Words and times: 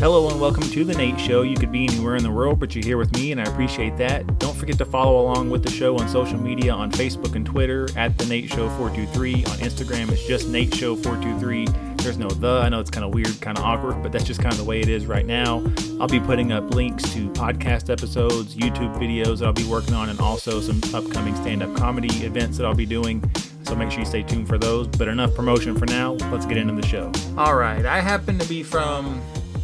Hello 0.00 0.30
and 0.30 0.40
welcome 0.40 0.62
to 0.62 0.82
The 0.82 0.94
Nate 0.94 1.20
Show. 1.20 1.42
You 1.42 1.54
could 1.58 1.70
be 1.70 1.86
anywhere 1.86 2.16
in 2.16 2.22
the 2.22 2.30
world, 2.30 2.58
but 2.58 2.74
you're 2.74 2.82
here 2.82 2.96
with 2.96 3.12
me, 3.12 3.32
and 3.32 3.40
I 3.40 3.44
appreciate 3.44 3.98
that. 3.98 4.38
Don't 4.38 4.56
forget 4.56 4.78
to 4.78 4.86
follow 4.86 5.20
along 5.20 5.50
with 5.50 5.62
the 5.62 5.70
show 5.70 5.98
on 5.98 6.08
social 6.08 6.40
media 6.40 6.72
on 6.72 6.90
Facebook 6.90 7.36
and 7.36 7.44
Twitter 7.44 7.86
at 7.96 8.16
The 8.16 8.24
Nate 8.24 8.48
Show 8.48 8.70
423. 8.78 9.34
On 9.34 9.58
Instagram, 9.58 10.10
it's 10.10 10.26
just 10.26 10.48
Nate 10.48 10.74
Show 10.74 10.96
423. 10.96 11.66
There's 11.96 12.16
no 12.16 12.30
the. 12.30 12.62
I 12.64 12.70
know 12.70 12.80
it's 12.80 12.88
kind 12.88 13.04
of 13.04 13.12
weird, 13.12 13.38
kind 13.42 13.58
of 13.58 13.64
awkward, 13.64 14.02
but 14.02 14.10
that's 14.10 14.24
just 14.24 14.40
kind 14.40 14.54
of 14.54 14.58
the 14.58 14.64
way 14.64 14.80
it 14.80 14.88
is 14.88 15.04
right 15.04 15.26
now. 15.26 15.62
I'll 16.00 16.08
be 16.08 16.18
putting 16.18 16.50
up 16.50 16.72
links 16.74 17.02
to 17.12 17.28
podcast 17.32 17.90
episodes, 17.90 18.56
YouTube 18.56 18.98
videos 18.98 19.40
that 19.40 19.48
I'll 19.48 19.52
be 19.52 19.64
working 19.64 19.92
on, 19.92 20.08
and 20.08 20.18
also 20.18 20.62
some 20.62 20.80
upcoming 20.94 21.36
stand 21.36 21.62
up 21.62 21.76
comedy 21.76 22.24
events 22.24 22.56
that 22.56 22.64
I'll 22.64 22.74
be 22.74 22.86
doing. 22.86 23.22
So 23.64 23.76
make 23.76 23.90
sure 23.90 24.00
you 24.00 24.06
stay 24.06 24.22
tuned 24.22 24.48
for 24.48 24.56
those. 24.56 24.86
But 24.86 25.08
enough 25.08 25.34
promotion 25.34 25.76
for 25.76 25.84
now. 25.84 26.12
Let's 26.32 26.46
get 26.46 26.56
into 26.56 26.72
the 26.72 26.86
show. 26.86 27.12
All 27.36 27.54
right. 27.54 27.84
I 27.84 28.00
happen 28.00 28.38
to 28.38 28.48
be 28.48 28.62
from 28.62 29.20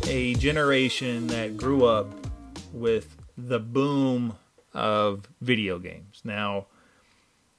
a 0.09 0.35
generation 0.35 1.27
that 1.27 1.57
grew 1.57 1.85
up 1.85 2.09
with 2.73 3.17
the 3.37 3.59
boom 3.59 4.35
of 4.73 5.29
video 5.41 5.79
games. 5.79 6.21
Now, 6.23 6.67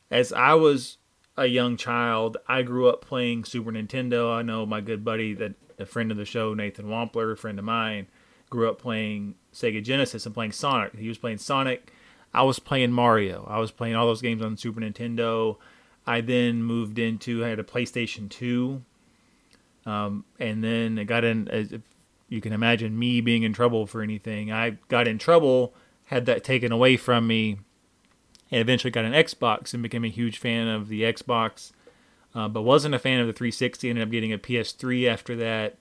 as 0.09 0.31
I 0.31 0.53
was 0.53 0.97
a 1.35 1.47
young 1.47 1.75
child, 1.75 2.37
I 2.47 2.61
grew 2.61 2.87
up 2.87 3.01
playing 3.01 3.43
Super 3.43 3.71
Nintendo. 3.71 4.33
I 4.33 4.43
know 4.43 4.65
my 4.65 4.79
good 4.79 5.03
buddy, 5.03 5.33
that 5.33 5.55
a 5.77 5.85
friend 5.85 6.09
of 6.09 6.17
the 6.17 6.25
show, 6.25 6.53
Nathan 6.53 6.85
Wampler, 6.85 7.33
a 7.33 7.35
friend 7.35 7.59
of 7.59 7.65
mine, 7.65 8.07
grew 8.49 8.69
up 8.69 8.79
playing 8.79 9.35
Sega 9.53 9.83
Genesis 9.83 10.25
and 10.25 10.33
playing 10.33 10.53
Sonic. 10.53 10.95
He 10.95 11.09
was 11.09 11.17
playing 11.17 11.39
Sonic. 11.39 11.91
I 12.33 12.43
was 12.43 12.59
playing 12.59 12.91
Mario. 12.91 13.45
I 13.49 13.59
was 13.59 13.71
playing 13.71 13.95
all 13.95 14.05
those 14.05 14.21
games 14.21 14.41
on 14.41 14.55
Super 14.55 14.79
Nintendo. 14.79 15.57
I 16.05 16.21
then 16.21 16.63
moved 16.63 16.97
into 16.97 17.43
I 17.43 17.49
had 17.49 17.59
a 17.59 17.63
PlayStation 17.63 18.29
2. 18.29 18.81
Um, 19.85 20.25
and 20.39 20.63
then 20.63 20.97
I 20.97 21.03
got 21.03 21.23
in 21.23 21.47
you 22.29 22.41
can 22.41 22.53
imagine 22.53 22.97
me 22.97 23.21
being 23.21 23.43
in 23.43 23.53
trouble 23.53 23.87
for 23.87 24.01
anything. 24.01 24.51
I 24.51 24.77
got 24.89 25.07
in 25.07 25.17
trouble, 25.17 25.73
had 26.05 26.25
that 26.25 26.43
taken 26.43 26.71
away 26.71 26.97
from 26.97 27.27
me, 27.27 27.59
and 28.51 28.61
eventually 28.61 28.91
got 28.91 29.05
an 29.05 29.13
Xbox 29.13 29.73
and 29.73 29.83
became 29.83 30.03
a 30.03 30.09
huge 30.09 30.37
fan 30.37 30.67
of 30.67 30.87
the 30.87 31.01
Xbox, 31.01 31.71
uh, 32.35 32.47
but 32.47 32.63
wasn't 32.63 32.95
a 32.95 32.99
fan 32.99 33.19
of 33.19 33.27
the 33.27 33.33
360. 33.33 33.89
Ended 33.89 34.03
up 34.03 34.11
getting 34.11 34.33
a 34.33 34.37
PS3 34.37 35.07
after 35.07 35.35
that, 35.37 35.77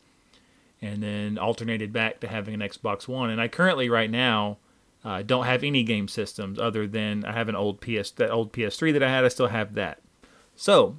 and 0.81 1.03
then 1.03 1.39
alternated 1.39 1.93
back 1.93 2.21
to 2.21 2.29
having 2.29 2.55
an 2.55 2.61
Xbox 2.61 3.09
One. 3.09 3.31
And 3.31 3.41
I 3.41 3.49
currently, 3.49 3.89
right 3.89 4.11
now, 4.11 4.59
uh, 5.05 5.23
don't 5.23 5.47
have 5.47 5.63
any 5.63 5.83
game 5.83 6.09
systems 6.09 6.59
other 6.59 6.87
than 6.87 7.25
I 7.25 7.33
have 7.33 7.49
an 7.49 7.57
old 7.57 7.81
PS 7.81 8.11
that 8.13 8.31
old 8.31 8.53
PS3 8.53 8.93
that 8.93 9.03
I 9.03 9.09
had. 9.09 9.25
I 9.25 9.29
still 9.29 9.49
have 9.49 9.75
that. 9.75 10.01
So 10.55 10.99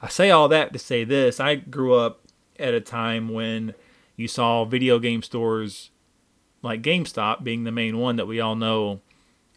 I 0.00 0.08
say 0.08 0.30
all 0.30 0.48
that 0.48 0.72
to 0.72 0.78
say 0.78 1.04
this: 1.04 1.40
I 1.40 1.56
grew 1.56 1.94
up 1.94 2.20
at 2.58 2.74
a 2.74 2.80
time 2.80 3.28
when 3.28 3.74
you 4.16 4.28
saw 4.28 4.64
video 4.64 4.98
game 4.98 5.22
stores 5.22 5.90
like 6.62 6.82
GameStop 6.82 7.42
being 7.42 7.64
the 7.64 7.72
main 7.72 7.98
one 7.98 8.16
that 8.16 8.26
we 8.26 8.40
all 8.40 8.54
know. 8.54 9.00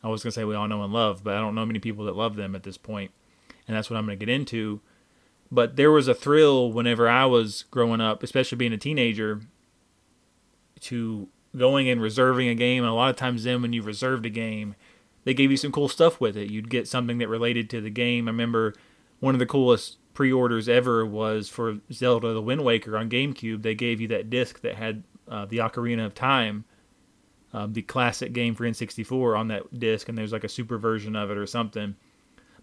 I 0.04 0.08
was 0.08 0.24
going 0.24 0.32
to 0.32 0.36
say 0.36 0.44
we 0.44 0.56
all 0.56 0.68
know 0.68 0.84
and 0.84 0.94
love, 0.94 1.24
but 1.24 1.36
I 1.36 1.40
don't 1.40 1.56
know 1.56 1.66
many 1.66 1.80
people 1.80 2.06
that 2.06 2.16
love 2.16 2.36
them 2.36 2.56
at 2.56 2.64
this 2.64 2.78
point. 2.78 3.12
And 3.68 3.76
that's 3.76 3.90
what 3.90 3.98
I'm 3.98 4.06
going 4.06 4.18
to 4.18 4.26
get 4.26 4.34
into. 4.34 4.82
But 5.52 5.76
there 5.76 5.92
was 5.92 6.08
a 6.08 6.14
thrill 6.14 6.72
whenever 6.72 7.08
I 7.08 7.26
was 7.26 7.64
growing 7.72 8.02
up, 8.02 8.24
especially 8.24 8.58
being 8.58 8.74
a 8.74 8.78
teenager, 8.78 9.42
to 10.82 11.28
going 11.56 11.90
and 11.90 12.02
reserving 12.02 12.48
a 12.48 12.56
game. 12.56 12.84
And 12.84 12.92
a 12.92 12.96
lot 12.96 13.10
of 13.10 13.16
times, 13.16 13.44
then 13.44 13.62
when 13.62 13.74
you 13.74 13.82
reserved 13.82 14.26
a 14.26 14.30
game, 14.30 14.76
they 15.24 15.34
gave 15.34 15.52
you 15.52 15.58
some 15.58 15.72
cool 15.72 15.88
stuff 15.88 16.20
with 16.20 16.38
it. 16.38 16.52
You'd 16.52 16.70
get 16.70 16.88
something 16.88 17.18
that 17.20 17.28
related 17.28 17.70
to 17.72 17.82
the 17.82 17.90
game. 17.90 18.28
I 18.28 18.32
remember 18.32 18.74
one 19.20 19.36
of 19.36 19.40
the 19.40 19.46
coolest 19.46 19.98
pre-orders 20.16 20.68
ever 20.68 21.06
was 21.06 21.48
for 21.48 21.78
Zelda: 21.94 22.34
The 22.34 22.42
Wind 22.42 22.64
Waker 22.64 22.98
on 22.98 23.10
GameCube. 23.10 23.62
They 23.62 23.76
gave 23.76 24.02
you 24.02 24.08
that 24.08 24.32
disc 24.32 24.62
that 24.62 24.76
had 24.76 25.04
uh, 25.28 25.46
the 25.46 25.58
Ocarina 25.58 26.06
of 26.06 26.16
Time, 26.16 26.66
uh, 27.54 27.68
the 27.70 27.84
classic 27.84 28.34
game 28.34 28.56
for 28.56 28.64
N64 28.64 29.38
on 29.38 29.50
that 29.50 29.80
disc, 29.80 30.10
and 30.10 30.18
there's 30.18 30.32
like 30.32 30.44
a 30.44 30.50
super 30.50 30.80
version 30.80 31.16
of 31.16 31.30
it 31.30 31.38
or 31.38 31.46
something. 31.46 31.96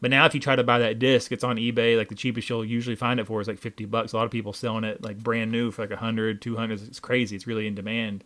But 0.00 0.10
now, 0.10 0.26
if 0.26 0.34
you 0.34 0.40
try 0.40 0.56
to 0.56 0.64
buy 0.64 0.80
that 0.80 0.98
disc, 0.98 1.30
it's 1.30 1.44
on 1.44 1.58
eBay. 1.58 1.96
Like 1.96 2.08
the 2.08 2.16
cheapest 2.16 2.48
you'll 2.48 2.64
usually 2.64 2.96
find 2.96 3.20
it 3.20 3.26
for 3.28 3.40
is 3.40 3.46
like 3.46 3.60
50 3.60 3.84
bucks. 3.84 4.12
A 4.12 4.16
lot 4.16 4.24
of 4.24 4.32
people 4.32 4.52
selling 4.52 4.82
it 4.82 5.00
like 5.00 5.16
brand 5.16 5.52
new 5.52 5.70
for 5.70 5.82
like 5.82 5.90
100, 5.90 6.42
200. 6.42 6.82
It's 6.82 6.98
crazy. 6.98 7.36
It's 7.36 7.46
really 7.46 7.68
in 7.68 7.76
demand. 7.76 8.24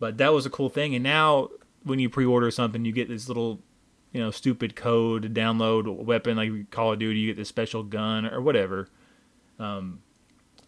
But 0.00 0.16
that 0.16 0.32
was 0.32 0.46
a 0.46 0.50
cool 0.50 0.70
thing. 0.70 0.94
And 0.94 1.04
now, 1.04 1.50
when 1.82 1.98
you 1.98 2.08
pre-order 2.08 2.50
something, 2.50 2.86
you 2.86 2.92
get 2.92 3.08
this 3.08 3.28
little 3.28 3.60
you 4.14 4.20
know, 4.20 4.30
stupid 4.30 4.76
code 4.76 5.22
to 5.22 5.28
download 5.28 6.04
weapon 6.04 6.36
like 6.36 6.70
Call 6.70 6.92
of 6.92 7.00
Duty, 7.00 7.18
you 7.18 7.26
get 7.26 7.36
this 7.36 7.48
special 7.48 7.82
gun 7.82 8.24
or 8.24 8.40
whatever. 8.40 8.88
Um, 9.58 10.00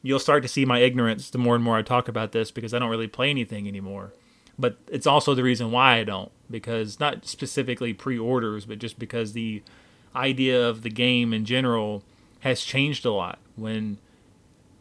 you'll 0.02 0.18
start 0.18 0.42
to 0.42 0.48
see 0.48 0.64
my 0.64 0.80
ignorance 0.80 1.30
the 1.30 1.38
more 1.38 1.54
and 1.54 1.62
more 1.62 1.78
I 1.78 1.82
talk 1.82 2.08
about 2.08 2.32
this 2.32 2.50
because 2.50 2.74
I 2.74 2.80
don't 2.80 2.90
really 2.90 3.06
play 3.06 3.30
anything 3.30 3.68
anymore. 3.68 4.12
But 4.58 4.78
it's 4.90 5.06
also 5.06 5.32
the 5.34 5.44
reason 5.44 5.70
why 5.70 5.98
I 5.98 6.04
don't 6.04 6.32
because 6.50 6.98
not 6.98 7.24
specifically 7.24 7.94
pre-orders, 7.94 8.66
but 8.66 8.80
just 8.80 8.98
because 8.98 9.32
the 9.32 9.62
idea 10.14 10.68
of 10.68 10.82
the 10.82 10.90
game 10.90 11.32
in 11.32 11.44
general 11.44 12.02
has 12.40 12.62
changed 12.62 13.04
a 13.04 13.12
lot. 13.12 13.38
When 13.54 13.98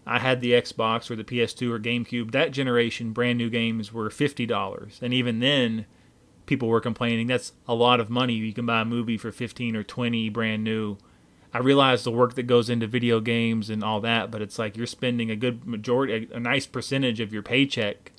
I 0.08 0.18
had 0.20 0.42
the 0.42 0.54
Xbox 0.54 1.12
or 1.12 1.16
the 1.16 1.24
PS2 1.24 1.72
or 1.72 1.80
GameCube, 1.80 2.32
that 2.32 2.52
generation 2.52 3.12
brand 3.12 3.38
new 3.38 3.50
games 3.52 3.94
were 3.94 4.10
$50. 4.10 5.02
And 5.04 5.14
even 5.14 5.40
then, 5.40 5.86
people 6.46 6.68
were 6.68 6.82
complaining 6.82 7.28
that's 7.28 7.54
a 7.68 7.74
lot 7.74 8.00
of 8.00 8.10
money. 8.10 8.34
You 8.34 8.54
can 8.54 8.66
buy 8.66 8.82
a 8.82 8.86
movie 8.86 9.18
for 9.18 9.32
15 9.32 9.76
or 9.76 9.84
20 9.84 10.30
brand 10.30 10.64
new. 10.64 10.98
I 11.54 11.60
realize 11.60 12.04
the 12.04 12.12
work 12.12 12.36
that 12.36 12.44
goes 12.44 12.70
into 12.70 12.86
video 12.86 13.20
games 13.20 13.70
and 13.70 13.84
all 13.84 14.02
that, 14.02 14.30
but 14.30 14.42
it's 14.42 14.60
like 14.60 14.76
you're 14.76 14.86
spending 14.86 15.32
a 15.32 15.36
good 15.36 15.66
majority, 15.66 16.28
a, 16.32 16.36
a 16.36 16.40
nice 16.40 16.66
percentage 16.66 17.20
of 17.20 17.32
your 17.32 17.44
paycheck 17.44 18.12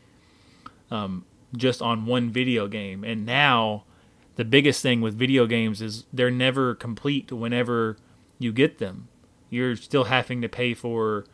um, 0.91 1.25
just 1.55 1.83
on 1.83 2.07
one 2.07 2.31
video 2.31 2.67
game. 2.67 3.05
And 3.05 3.27
now, 3.27 3.85
the 4.37 4.45
biggest 4.45 4.83
thing 4.83 5.01
with 5.01 5.19
video 5.19 5.47
games 5.47 5.83
is 5.83 6.05
they're 6.13 6.31
never 6.31 6.75
complete 6.75 7.31
whenever 7.33 7.97
you 8.39 8.53
get 8.53 8.79
them. 8.79 9.09
You're 9.51 9.77
still 9.77 10.05
having 10.05 10.43
to 10.43 10.49
pay 10.49 10.75
for 10.75 11.25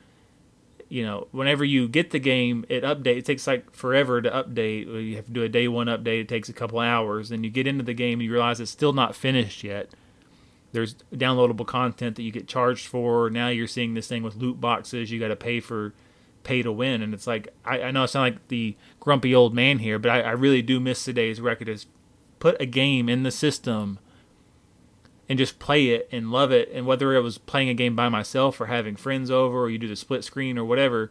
you 0.92 1.02
know, 1.06 1.26
whenever 1.30 1.64
you 1.64 1.88
get 1.88 2.10
the 2.10 2.18
game, 2.18 2.66
it 2.68 2.84
updates. 2.84 3.16
It 3.16 3.24
takes 3.24 3.46
like 3.46 3.74
forever 3.74 4.20
to 4.20 4.30
update. 4.30 4.84
You 5.08 5.16
have 5.16 5.24
to 5.24 5.32
do 5.32 5.42
a 5.42 5.48
day 5.48 5.66
one 5.66 5.86
update. 5.86 6.20
It 6.20 6.28
takes 6.28 6.50
a 6.50 6.52
couple 6.52 6.80
hours. 6.80 7.30
Then 7.30 7.42
you 7.42 7.48
get 7.48 7.66
into 7.66 7.82
the 7.82 7.94
game 7.94 8.20
and 8.20 8.26
you 8.26 8.30
realize 8.30 8.60
it's 8.60 8.70
still 8.70 8.92
not 8.92 9.16
finished 9.16 9.64
yet. 9.64 9.88
There's 10.72 10.96
downloadable 11.14 11.66
content 11.66 12.16
that 12.16 12.22
you 12.22 12.30
get 12.30 12.46
charged 12.46 12.86
for. 12.86 13.30
Now 13.30 13.48
you're 13.48 13.66
seeing 13.66 13.94
this 13.94 14.06
thing 14.06 14.22
with 14.22 14.36
loot 14.36 14.60
boxes. 14.60 15.10
You 15.10 15.18
got 15.18 15.28
to 15.28 15.36
pay 15.36 15.60
for 15.60 15.94
pay 16.44 16.60
to 16.60 16.70
win. 16.70 17.00
And 17.00 17.14
it's 17.14 17.26
like, 17.26 17.48
I, 17.64 17.84
I 17.84 17.90
know 17.90 18.02
I 18.02 18.06
sound 18.06 18.34
like 18.34 18.48
the 18.48 18.76
grumpy 19.00 19.34
old 19.34 19.54
man 19.54 19.78
here, 19.78 19.98
but 19.98 20.10
I, 20.10 20.20
I 20.20 20.30
really 20.32 20.60
do 20.60 20.78
miss 20.78 21.02
today's 21.02 21.40
record 21.40 21.70
is 21.70 21.86
put 22.38 22.60
a 22.60 22.66
game 22.66 23.08
in 23.08 23.22
the 23.22 23.30
system– 23.30 23.98
and 25.32 25.38
just 25.38 25.58
play 25.58 25.88
it 25.88 26.10
and 26.12 26.30
love 26.30 26.52
it. 26.52 26.70
And 26.74 26.84
whether 26.84 27.14
it 27.14 27.22
was 27.22 27.38
playing 27.38 27.70
a 27.70 27.74
game 27.74 27.96
by 27.96 28.10
myself 28.10 28.60
or 28.60 28.66
having 28.66 28.96
friends 28.96 29.30
over 29.30 29.62
or 29.62 29.70
you 29.70 29.78
do 29.78 29.88
the 29.88 29.96
split 29.96 30.24
screen 30.24 30.58
or 30.58 30.64
whatever, 30.66 31.10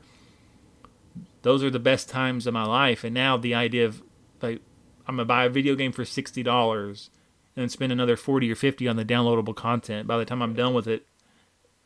those 1.42 1.64
are 1.64 1.72
the 1.72 1.80
best 1.80 2.08
times 2.08 2.46
of 2.46 2.54
my 2.54 2.64
life. 2.64 3.04
And 3.04 3.16
now 3.16 3.36
the 3.36 3.56
idea 3.56 3.84
of 3.84 4.04
like 4.40 4.62
I'm 5.08 5.16
gonna 5.16 5.26
buy 5.26 5.46
a 5.46 5.50
video 5.50 5.74
game 5.74 5.92
for 5.92 6.06
sixty 6.06 6.44
dollars 6.44 7.10
and 7.56 7.72
spend 7.72 7.92
another 7.92 8.16
forty 8.16 8.52
or 8.52 8.54
fifty 8.54 8.88
on 8.88 8.96
the 8.96 9.04
downloadable 9.04 9.56
content. 9.56 10.08
By 10.08 10.20
the 10.20 10.26
time 10.26 10.44
I'm 10.44 10.54
done 10.54 10.76
with 10.76 10.88
it, 10.88 11.08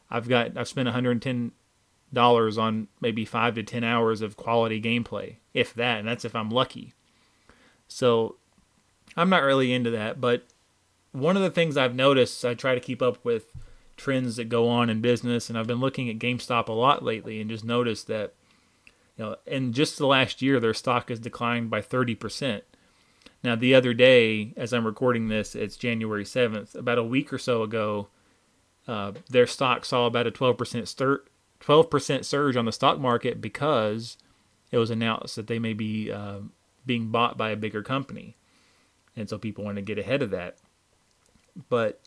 I've 0.09 0.27
got 0.27 0.57
I've 0.57 0.67
spent 0.67 0.87
110 0.87 1.53
dollars 2.11 2.57
on 2.57 2.89
maybe 2.99 3.23
five 3.23 3.55
to 3.55 3.63
ten 3.63 3.85
hours 3.85 4.19
of 4.19 4.35
quality 4.35 4.81
gameplay, 4.81 5.37
if 5.53 5.73
that, 5.75 5.99
and 5.99 6.07
that's 6.09 6.25
if 6.25 6.35
I'm 6.35 6.49
lucky. 6.49 6.93
So 7.87 8.35
I'm 9.15 9.29
not 9.29 9.43
really 9.43 9.71
into 9.71 9.91
that, 9.91 10.19
but 10.19 10.43
one 11.15 11.37
of 11.37 11.43
the 11.43 11.49
things 11.49 11.77
I've 11.77 11.95
noticed, 11.95 12.43
I 12.43 12.53
try 12.53 12.75
to 12.75 12.81
keep 12.81 13.01
up 13.01 13.23
with 13.23 13.53
trends 13.97 14.35
that 14.35 14.49
go 14.49 14.67
on 14.67 14.89
in 14.89 15.01
business, 15.01 15.49
and 15.49 15.57
I've 15.57 15.67
been 15.67 15.79
looking 15.79 16.09
at 16.09 16.19
GameStop 16.19 16.67
a 16.67 16.73
lot 16.73 17.03
lately, 17.03 17.39
and 17.39 17.49
just 17.49 17.63
noticed 17.63 18.07
that, 18.07 18.33
you 19.17 19.23
know, 19.23 19.35
in 19.45 19.71
just 19.71 19.97
the 19.97 20.07
last 20.07 20.41
year, 20.41 20.59
their 20.59 20.73
stock 20.73 21.09
has 21.09 21.19
declined 21.19 21.69
by 21.69 21.81
30%. 21.81 22.61
Now, 23.43 23.55
the 23.55 23.73
other 23.73 23.93
day, 23.93 24.53
as 24.57 24.73
I'm 24.73 24.85
recording 24.85 25.29
this, 25.29 25.55
it's 25.55 25.77
January 25.77 26.25
7th. 26.25 26.75
About 26.75 26.97
a 26.97 27.03
week 27.03 27.31
or 27.31 27.37
so 27.37 27.63
ago, 27.63 28.09
uh, 28.87 29.13
their 29.29 29.47
stock 29.47 29.85
saw 29.85 30.07
about 30.07 30.27
a 30.27 30.31
12% 30.31 30.87
stir, 30.87 31.23
12% 31.61 32.25
surge 32.25 32.57
on 32.57 32.65
the 32.65 32.71
stock 32.71 32.99
market 32.99 33.39
because 33.39 34.17
it 34.71 34.77
was 34.77 34.89
announced 34.89 35.35
that 35.37 35.47
they 35.47 35.59
may 35.59 35.73
be 35.73 36.11
uh, 36.11 36.39
being 36.85 37.07
bought 37.07 37.37
by 37.37 37.51
a 37.51 37.55
bigger 37.55 37.81
company. 37.81 38.35
And 39.15 39.29
so 39.29 39.37
people 39.37 39.63
want 39.63 39.77
to 39.77 39.81
get 39.81 39.97
ahead 39.97 40.21
of 40.21 40.31
that 40.31 40.57
but 41.69 41.99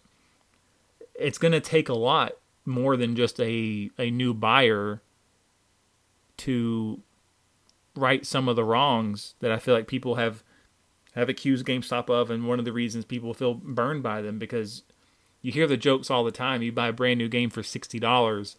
it's 1.14 1.38
going 1.38 1.52
to 1.52 1.60
take 1.60 1.88
a 1.88 1.94
lot 1.94 2.32
more 2.64 2.96
than 2.96 3.16
just 3.16 3.40
a 3.40 3.90
a 3.98 4.10
new 4.10 4.34
buyer 4.34 5.00
to 6.36 7.00
right 7.96 8.24
some 8.24 8.48
of 8.48 8.56
the 8.56 8.64
wrongs 8.64 9.34
that 9.40 9.50
I 9.50 9.58
feel 9.58 9.74
like 9.74 9.88
people 9.88 10.14
have 10.16 10.44
have 11.14 11.28
accused 11.28 11.66
GameStop 11.66 12.10
of, 12.10 12.30
and 12.30 12.46
one 12.46 12.58
of 12.58 12.64
the 12.64 12.72
reasons 12.72 13.04
people 13.04 13.34
feel 13.34 13.54
burned 13.54 14.02
by 14.02 14.22
them 14.22 14.38
because 14.38 14.82
you 15.42 15.50
hear 15.50 15.66
the 15.66 15.76
jokes 15.76 16.10
all 16.10 16.22
the 16.22 16.30
time. 16.30 16.62
You 16.62 16.70
buy 16.70 16.88
a 16.88 16.92
brand 16.92 17.18
new 17.18 17.28
game 17.28 17.50
for 17.50 17.62
sixty 17.62 17.98
dollars, 17.98 18.56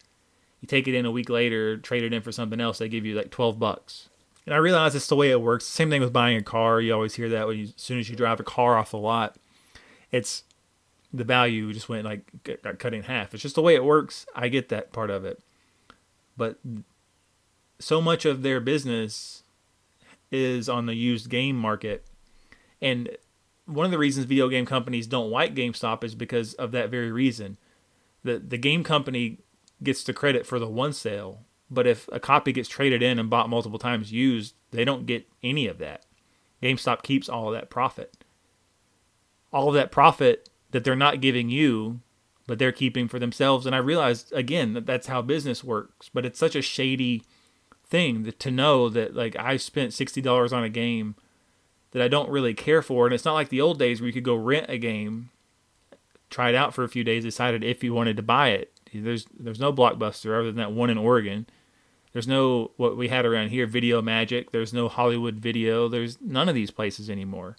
you 0.59 0.68
take 0.68 0.88
it 0.88 0.95
in 0.95 1.06
a 1.06 1.12
week 1.12 1.30
later, 1.30 1.77
trade 1.77 2.03
it 2.03 2.12
in 2.13 2.21
for 2.21 2.31
something 2.31 2.59
else, 2.59 2.80
they 2.80 2.89
give 2.89 3.06
you 3.06 3.15
like 3.15 3.30
twelve 3.31 3.59
bucks 3.59 4.09
And 4.45 4.53
I 4.53 4.57
realize 4.57 4.95
it's 4.95 5.07
the 5.07 5.15
way 5.15 5.30
it 5.30 5.41
works. 5.41 5.65
Same 5.65 5.89
thing 5.89 6.01
with 6.01 6.12
buying 6.12 6.38
a 6.38 6.41
car. 6.41 6.81
You 6.81 6.94
always 6.94 7.15
hear 7.15 7.30
that 7.30 7.47
when 7.47 7.57
you, 7.59 7.63
as 7.65 7.74
soon 7.77 8.00
as 8.00 8.09
you 8.09 8.15
drive 8.15 8.39
a 8.39 8.44
car 8.44 8.77
off 8.77 8.91
the 8.91 8.97
lot, 8.97 9.38
it's 10.12 10.44
the 11.14 11.24
value 11.24 11.74
just 11.74 11.90
went 11.90 12.06
like 12.06 12.32
got 12.44 12.80
cut 12.80 12.94
in 12.94 13.04
half. 13.04 13.34
It's 13.34 13.44
just 13.44 13.56
the 13.56 13.62
way 13.62 13.76
it 13.76 13.84
works. 13.84 14.26
I 14.36 14.48
get 14.48 14.70
that 14.70 14.92
part 14.92 15.10
of 15.10 15.26
it, 15.26 15.42
but 16.38 16.60
so 17.80 18.02
much 18.02 18.26
of 18.26 18.42
their 18.42 18.60
business 18.60 19.44
is 20.32 20.70
on 20.70 20.86
the 20.86 20.94
used 20.94 21.30
game 21.30 21.56
market, 21.56 22.06
and 22.82 23.10
one 23.66 23.86
of 23.86 23.92
the 23.92 23.98
reasons 23.98 24.26
video 24.26 24.50
game 24.50 24.66
companies 24.66 25.08
don't 25.08 25.32
like 25.32 25.56
GameStop 25.56 26.04
is 26.04 26.16
because 26.16 26.54
of 26.56 26.72
that 26.72 26.90
very 26.90 27.12
reason. 27.12 27.58
The 28.24 28.40
the 28.40 28.58
game 28.58 28.84
company 28.84 29.40
gets 29.82 30.04
the 30.04 30.14
credit 30.14 30.46
for 30.46 30.60
the 30.60 30.68
one 30.68 30.94
sale, 30.94 31.40
but 31.72 31.88
if 31.88 32.08
a 32.12 32.20
copy 32.20 32.52
gets 32.52 32.70
traded 32.70 33.02
in 33.02 33.18
and 33.18 33.30
bought 33.30 33.50
multiple 33.50 33.80
times 33.80 34.12
used, 34.12 34.54
they 34.72 34.86
don't 34.86 35.06
get 35.06 35.28
any 35.42 35.68
of 35.68 35.78
that. 35.80 36.06
GameStop 36.62 37.02
keeps 37.02 37.30
all 37.30 37.48
of 37.48 37.54
that 37.54 37.70
profit. 37.70 38.24
All 39.52 39.70
of 39.70 39.74
that 39.76 39.92
profit 39.92 40.50
that 40.71 40.83
they're 40.83 40.95
not 40.95 41.21
giving 41.21 41.50
you, 41.50 42.01
but 42.48 42.60
they're 42.60 42.71
keeping 42.71 43.07
for 43.07 43.19
themselves. 43.19 43.66
And 43.66 43.75
I 43.75 43.80
realized 43.80 44.31
again 44.33 44.74
that 44.74 44.86
that's 44.86 45.07
how 45.07 45.21
business 45.21 45.63
works. 45.63 46.10
But 46.13 46.25
it's 46.25 46.39
such 46.39 46.56
a 46.56 46.62
shady 46.62 47.24
thing 47.86 48.24
that, 48.24 48.39
to 48.39 48.51
know 48.51 48.89
that 48.89 49.16
like 49.16 49.36
I 49.36 49.57
spent 49.57 49.94
sixty 49.94 50.21
dollars 50.21 50.54
on 50.54 50.63
a 50.63 50.69
game 50.69 51.16
that 51.92 52.01
I 52.01 52.07
don't 52.07 52.30
really 52.30 52.54
care 52.54 52.81
for, 52.81 53.06
and 53.06 53.13
it's 53.13 53.25
not 53.25 53.33
like 53.33 53.50
the 53.50 53.62
old 53.62 53.80
days 53.80 54.00
where 54.00 54.07
you 54.07 54.13
could 54.13 54.24
go 54.24 54.36
rent 54.36 54.68
a 54.69 54.77
game, 54.77 55.31
try 56.30 56.50
it 56.50 56.56
out 56.56 56.74
for 56.74 56.83
a 56.83 56.89
few 56.89 57.04
days, 57.04 57.24
decided 57.24 57.63
if 57.63 57.83
you 57.83 57.94
wanted 57.94 58.15
to 58.18 58.24
buy 58.24 58.50
it. 58.50 58.72
There's 58.94 59.25
there's 59.38 59.60
no 59.60 59.74
blockbuster 59.74 60.38
other 60.38 60.48
than 60.48 60.57
that 60.57 60.72
one 60.72 60.89
in 60.89 60.98
Oregon. 60.98 61.48
There's 62.13 62.27
no 62.27 62.72
what 62.77 62.98
we 62.98 63.07
had 63.07 63.25
around 63.25 63.50
here, 63.50 63.68
Video 63.68 64.01
Magic. 64.01 64.51
There's 64.51 64.74
no 64.74 64.88
Hollywood 64.88 65.36
Video. 65.36 65.88
There's 65.88 66.19
none 66.22 66.50
of 66.50 66.56
these 66.56 66.72
places 66.72 67.10
anymore. 67.10 67.56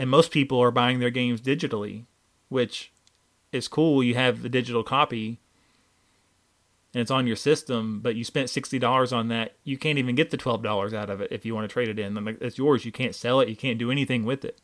And 0.00 0.08
most 0.08 0.30
people 0.30 0.58
are 0.62 0.70
buying 0.70 0.98
their 0.98 1.10
games 1.10 1.42
digitally, 1.42 2.06
which 2.48 2.90
is 3.52 3.68
cool. 3.68 4.02
You 4.02 4.14
have 4.14 4.40
the 4.40 4.48
digital 4.48 4.82
copy 4.82 5.40
and 6.94 7.02
it's 7.02 7.10
on 7.10 7.26
your 7.26 7.36
system, 7.36 8.00
but 8.00 8.16
you 8.16 8.24
spent 8.24 8.48
$60 8.48 9.14
on 9.14 9.28
that. 9.28 9.56
You 9.62 9.76
can't 9.76 9.98
even 9.98 10.14
get 10.14 10.30
the 10.30 10.38
$12 10.38 10.94
out 10.94 11.10
of 11.10 11.20
it 11.20 11.30
if 11.30 11.44
you 11.44 11.54
want 11.54 11.68
to 11.68 11.72
trade 11.72 11.90
it 11.90 11.98
in. 11.98 12.38
It's 12.40 12.56
yours. 12.56 12.86
You 12.86 12.92
can't 12.92 13.14
sell 13.14 13.40
it. 13.40 13.50
You 13.50 13.56
can't 13.56 13.78
do 13.78 13.90
anything 13.90 14.24
with 14.24 14.42
it. 14.42 14.62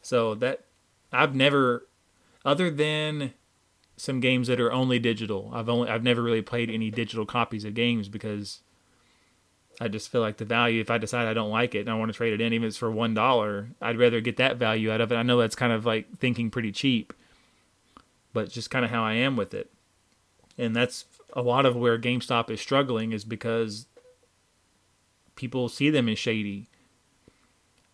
So 0.00 0.36
that 0.36 0.66
I've 1.12 1.34
never 1.34 1.88
other 2.44 2.70
than 2.70 3.34
some 3.96 4.20
games 4.20 4.46
that 4.46 4.60
are 4.60 4.72
only 4.72 5.00
digital. 5.00 5.50
I've 5.52 5.68
only 5.68 5.90
I've 5.90 6.04
never 6.04 6.22
really 6.22 6.40
played 6.40 6.70
any 6.70 6.92
digital 6.92 7.26
copies 7.26 7.64
of 7.64 7.74
games 7.74 8.08
because 8.08 8.60
I 9.78 9.88
just 9.88 10.10
feel 10.10 10.20
like 10.20 10.36
the 10.38 10.44
value. 10.44 10.80
If 10.80 10.90
I 10.90 10.98
decide 10.98 11.26
I 11.26 11.34
don't 11.34 11.50
like 11.50 11.74
it 11.74 11.80
and 11.80 11.90
I 11.90 11.94
want 11.94 12.10
to 12.10 12.16
trade 12.16 12.32
it 12.32 12.40
in, 12.40 12.52
even 12.52 12.66
if 12.66 12.70
it's 12.70 12.76
for 12.78 12.90
one 12.90 13.14
dollar, 13.14 13.68
I'd 13.80 13.98
rather 13.98 14.20
get 14.20 14.36
that 14.38 14.56
value 14.56 14.90
out 14.90 15.00
of 15.00 15.12
it. 15.12 15.16
I 15.16 15.22
know 15.22 15.38
that's 15.38 15.56
kind 15.56 15.72
of 15.72 15.86
like 15.86 16.18
thinking 16.18 16.50
pretty 16.50 16.72
cheap, 16.72 17.12
but 18.32 18.50
just 18.50 18.70
kind 18.70 18.84
of 18.84 18.90
how 18.90 19.04
I 19.04 19.14
am 19.14 19.36
with 19.36 19.54
it. 19.54 19.70
And 20.58 20.76
that's 20.76 21.04
a 21.34 21.42
lot 21.42 21.66
of 21.66 21.76
where 21.76 21.98
GameStop 21.98 22.50
is 22.50 22.60
struggling 22.60 23.12
is 23.12 23.24
because 23.24 23.86
people 25.36 25.68
see 25.68 25.88
them 25.90 26.08
as 26.08 26.18
shady 26.18 26.70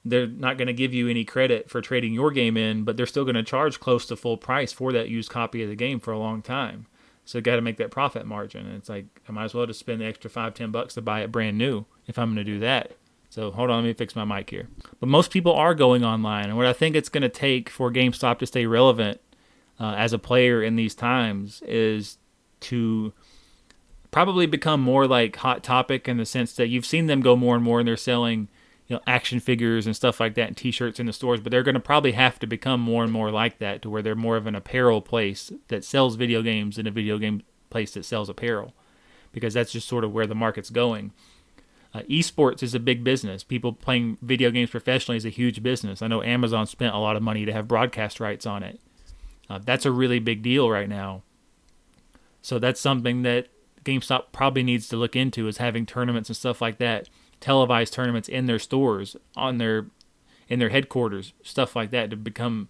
they're 0.06 0.26
not 0.26 0.56
going 0.56 0.69
to 0.69 0.73
give 0.73 0.94
you 0.94 1.08
any 1.08 1.25
credit 1.25 1.69
for 1.69 1.81
trading 1.81 2.14
your 2.14 2.31
game 2.31 2.56
in, 2.56 2.84
but 2.84 2.96
they're 2.96 3.06
still 3.06 3.25
going 3.25 3.34
to 3.34 3.43
charge 3.43 3.81
close 3.81 4.06
to 4.06 4.17
full 4.17 4.37
price 4.37 4.73
for 4.73 4.93
that 4.93 5.08
used 5.08 5.31
copy 5.31 5.62
of 5.62 5.69
the 5.69 5.75
game 5.75 5.99
for 5.99 6.12
a 6.12 6.19
long 6.19 6.43
time. 6.43 6.87
So 7.26 7.40
got 7.40 7.56
to 7.56 7.62
make 7.62 7.76
that 7.76 7.90
profit 7.90 8.25
margin. 8.25 8.64
And 8.67 8.76
it's 8.76 8.88
like 8.88 9.05
I 9.28 9.32
might 9.32 9.44
as 9.44 9.55
well 9.55 9.67
just 9.67 9.81
spend 9.81 10.00
the 10.00 10.06
extra 10.06 10.31
five, 10.31 10.55
ten 10.55 10.70
bucks 10.70 10.94
to 10.94 11.02
buy 11.02 11.20
it 11.20 11.32
brand 11.32 11.58
new 11.58 11.84
if 12.06 12.19
I'm 12.19 12.28
going 12.32 12.44
to 12.46 12.52
do 12.52 12.61
that. 12.61 12.93
So 13.28 13.50
hold 13.50 13.69
on, 13.69 13.82
let 13.82 13.88
me 13.88 13.93
fix 13.93 14.17
my 14.17 14.25
mic 14.25 14.49
here. 14.49 14.69
But 15.00 15.08
most 15.08 15.31
people 15.31 15.52
are 15.52 15.75
going 15.75 16.05
online, 16.05 16.46
and 16.46 16.56
what 16.56 16.67
I 16.67 16.73
think 16.73 16.96
it's 16.96 17.11
going 17.11 17.23
to 17.23 17.28
take 17.28 17.69
for 17.69 17.93
GameStop 17.93 18.38
to 18.38 18.46
stay 18.46 18.64
relevant 18.64 19.20
uh, 19.78 19.94
as 19.99 20.12
a 20.12 20.19
player 20.19 20.62
in 20.62 20.76
these 20.76 20.94
times 20.94 21.61
is 21.67 22.17
to 22.61 23.12
probably 24.11 24.46
become 24.46 24.81
more 24.81 25.06
like 25.06 25.37
Hot 25.37 25.62
Topic 25.62 26.08
in 26.08 26.17
the 26.17 26.25
sense 26.25 26.55
that 26.55 26.69
you've 26.69 26.87
seen 26.87 27.06
them 27.06 27.20
go 27.20 27.37
more 27.37 27.56
and 27.56 27.64
more, 27.64 27.81
and 27.81 27.88
they're 27.88 27.96
selling 27.96 28.49
you 28.86 28.94
know 28.94 29.02
action 29.06 29.40
figures 29.40 29.86
and 29.86 29.96
stuff 29.96 30.20
like 30.20 30.34
that 30.34 30.48
and 30.48 30.56
t-shirts 30.56 31.00
in 31.00 31.06
the 31.06 31.12
stores 31.12 31.40
but 31.40 31.50
they're 31.50 31.62
going 31.62 31.74
to 31.74 31.80
probably 31.80 32.12
have 32.12 32.38
to 32.38 32.46
become 32.46 32.80
more 32.80 33.02
and 33.02 33.12
more 33.12 33.30
like 33.30 33.58
that 33.58 33.82
to 33.82 33.90
where 33.90 34.02
they're 34.02 34.14
more 34.14 34.36
of 34.36 34.46
an 34.46 34.54
apparel 34.54 35.00
place 35.00 35.52
that 35.68 35.84
sells 35.84 36.16
video 36.16 36.42
games 36.42 36.76
than 36.76 36.86
a 36.86 36.90
video 36.90 37.18
game 37.18 37.42
place 37.70 37.92
that 37.92 38.04
sells 38.04 38.28
apparel 38.28 38.74
because 39.32 39.54
that's 39.54 39.72
just 39.72 39.88
sort 39.88 40.04
of 40.04 40.14
where 40.14 40.26
the 40.26 40.34
market's 40.34 40.70
going. 40.70 41.12
Uh, 41.92 42.00
esports 42.02 42.62
is 42.62 42.74
a 42.74 42.80
big 42.80 43.04
business. 43.04 43.44
People 43.44 43.72
playing 43.72 44.16
video 44.22 44.50
games 44.50 44.70
professionally 44.70 45.16
is 45.16 45.26
a 45.26 45.30
huge 45.30 45.62
business. 45.62 46.00
I 46.00 46.06
know 46.08 46.22
amazon 46.22 46.66
spent 46.66 46.94
a 46.94 46.98
lot 46.98 47.16
of 47.16 47.22
money 47.22 47.44
to 47.44 47.52
have 47.52 47.68
broadcast 47.68 48.20
rights 48.20 48.46
on 48.46 48.62
it. 48.62 48.80
Uh, 49.48 49.58
that's 49.62 49.86
a 49.86 49.90
really 49.90 50.18
big 50.18 50.42
deal 50.42 50.70
right 50.70 50.88
now. 50.88 51.22
So 52.42 52.58
that's 52.58 52.80
something 52.80 53.22
that 53.22 53.48
gamestop 53.84 54.32
probably 54.32 54.62
needs 54.62 54.88
to 54.88 54.96
look 54.96 55.14
into 55.14 55.48
is 55.48 55.58
having 55.58 55.86
tournaments 55.86 56.28
and 56.28 56.36
stuff 56.36 56.60
like 56.60 56.78
that 56.78 57.08
televised 57.40 57.92
tournaments 57.92 58.28
in 58.28 58.46
their 58.46 58.58
stores, 58.58 59.16
on 59.36 59.58
their 59.58 59.86
in 60.48 60.58
their 60.58 60.68
headquarters, 60.68 61.32
stuff 61.42 61.74
like 61.74 61.90
that 61.90 62.10
to 62.10 62.16
become 62.16 62.68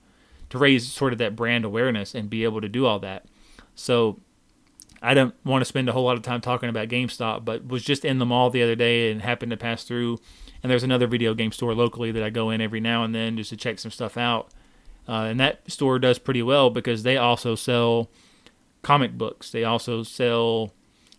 to 0.49 0.59
raise 0.59 0.91
sort 0.91 1.13
of 1.13 1.19
that 1.19 1.37
brand 1.37 1.65
awareness 1.65 2.15
and 2.15 2.31
be 2.31 2.45
able 2.45 2.61
to 2.61 2.69
do 2.69 2.87
all 2.87 2.99
that. 2.99 3.27
So 3.75 4.21
I 5.03 5.15
don't 5.15 5.35
want 5.45 5.61
to 5.61 5.67
spend 5.67 5.89
a 5.89 5.93
whole 5.93 6.05
lot 6.05 6.17
of 6.17 6.23
time 6.23 6.41
talking 6.41 6.69
about 6.69 6.89
GameStop, 6.89 7.45
but 7.45 7.67
was 7.67 7.85
just 7.85 8.05
in 8.05 8.19
the 8.19 8.27
mall 8.27 8.51
the 8.51 8.63
other 8.63 8.75
day 8.75 9.11
and 9.11 9.23
happened 9.23 9.51
to 9.51 9.57
pass 9.57 9.85
through. 9.85 10.19
And 10.63 10.71
there's 10.71 10.83
another 10.83 11.07
video 11.07 11.35
game 11.35 11.53
store 11.53 11.75
locally 11.75 12.11
that 12.13 12.23
I 12.23 12.31
go 12.31 12.51
in 12.51 12.61
every 12.61 12.81
now 12.81 13.05
and 13.05 13.15
then 13.15 13.37
just 13.37 13.51
to 13.51 13.57
check 13.57 13.79
some 13.79 13.91
stuff 13.91 14.17
out. 14.17 14.51
Uh, 15.09 15.27
and 15.31 15.39
that 15.39 15.71
store 15.71 15.99
does 15.99 16.19
pretty 16.19 16.43
well 16.43 16.71
because 16.71 17.03
they 17.03 17.17
also 17.17 17.55
sell 17.55 18.11
comic 18.83 19.17
books. 19.17 19.51
They 19.51 19.65
also 19.65 20.03
sell 20.03 20.73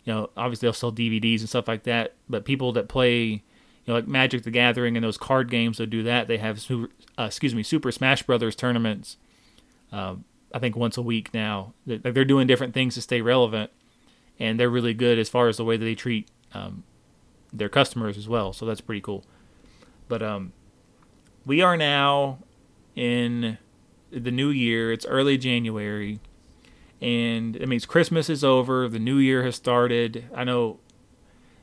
you 0.07 0.13
know, 0.13 0.29
obviously 0.37 0.65
they'll 0.65 0.73
sell 0.73 0.93
DVDs 0.93 1.41
and 1.41 1.49
stuff 1.49 1.67
like 1.67 1.83
that. 1.83 2.13
But 2.29 2.45
people 2.45 2.71
that 2.71 2.87
play, 2.87 3.23
you 3.25 3.41
know, 3.87 3.95
like 3.95 4.07
Magic 4.07 4.43
the 4.43 4.51
Gathering 4.51 4.95
and 4.95 5.03
those 5.03 5.17
card 5.17 5.51
games 5.51 5.79
that 5.79 5.87
do 5.87 6.01
that, 6.03 6.29
they 6.29 6.37
have, 6.37 6.61
super, 6.61 6.89
uh, 7.19 7.23
excuse 7.23 7.53
me, 7.53 7.61
Super 7.61 7.91
Smash 7.91 8.23
Brothers 8.23 8.55
tournaments. 8.55 9.17
Uh, 9.91 10.15
I 10.53 10.59
think 10.59 10.77
once 10.77 10.95
a 10.95 11.01
week 11.01 11.33
now. 11.33 11.73
They're 11.85 12.23
doing 12.23 12.47
different 12.47 12.73
things 12.73 12.95
to 12.95 13.01
stay 13.01 13.19
relevant, 13.19 13.69
and 14.39 14.57
they're 14.57 14.69
really 14.69 14.93
good 14.93 15.19
as 15.19 15.27
far 15.27 15.49
as 15.49 15.57
the 15.57 15.65
way 15.65 15.75
that 15.75 15.83
they 15.83 15.95
treat 15.95 16.29
um, 16.53 16.85
their 17.51 17.67
customers 17.67 18.17
as 18.17 18.29
well. 18.29 18.53
So 18.53 18.65
that's 18.65 18.79
pretty 18.79 19.01
cool. 19.01 19.25
But 20.07 20.23
um, 20.23 20.53
we 21.45 21.61
are 21.61 21.75
now 21.75 22.39
in 22.95 23.57
the 24.09 24.31
new 24.31 24.51
year. 24.51 24.93
It's 24.93 25.05
early 25.05 25.37
January 25.37 26.21
and 27.01 27.55
it 27.55 27.67
means 27.67 27.85
Christmas 27.85 28.29
is 28.29 28.43
over, 28.43 28.87
the 28.89 28.99
new 28.99 29.17
year 29.17 29.43
has 29.43 29.55
started. 29.55 30.25
I 30.33 30.43
know 30.43 30.79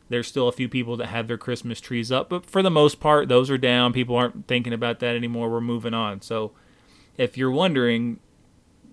there's 0.08 0.28
still 0.28 0.48
a 0.48 0.52
few 0.52 0.68
people 0.68 0.96
that 0.98 1.06
have 1.06 1.28
their 1.28 1.38
Christmas 1.38 1.80
trees 1.80 2.12
up, 2.12 2.28
but 2.28 2.46
for 2.46 2.62
the 2.62 2.70
most 2.70 3.00
part, 3.00 3.28
those 3.28 3.50
are 3.50 3.58
down. 3.58 3.92
People 3.92 4.16
aren't 4.16 4.46
thinking 4.46 4.72
about 4.72 5.00
that 5.00 5.16
anymore. 5.16 5.50
We're 5.50 5.60
moving 5.60 5.94
on. 5.94 6.20
So, 6.20 6.52
if 7.16 7.36
you're 7.36 7.50
wondering 7.50 8.20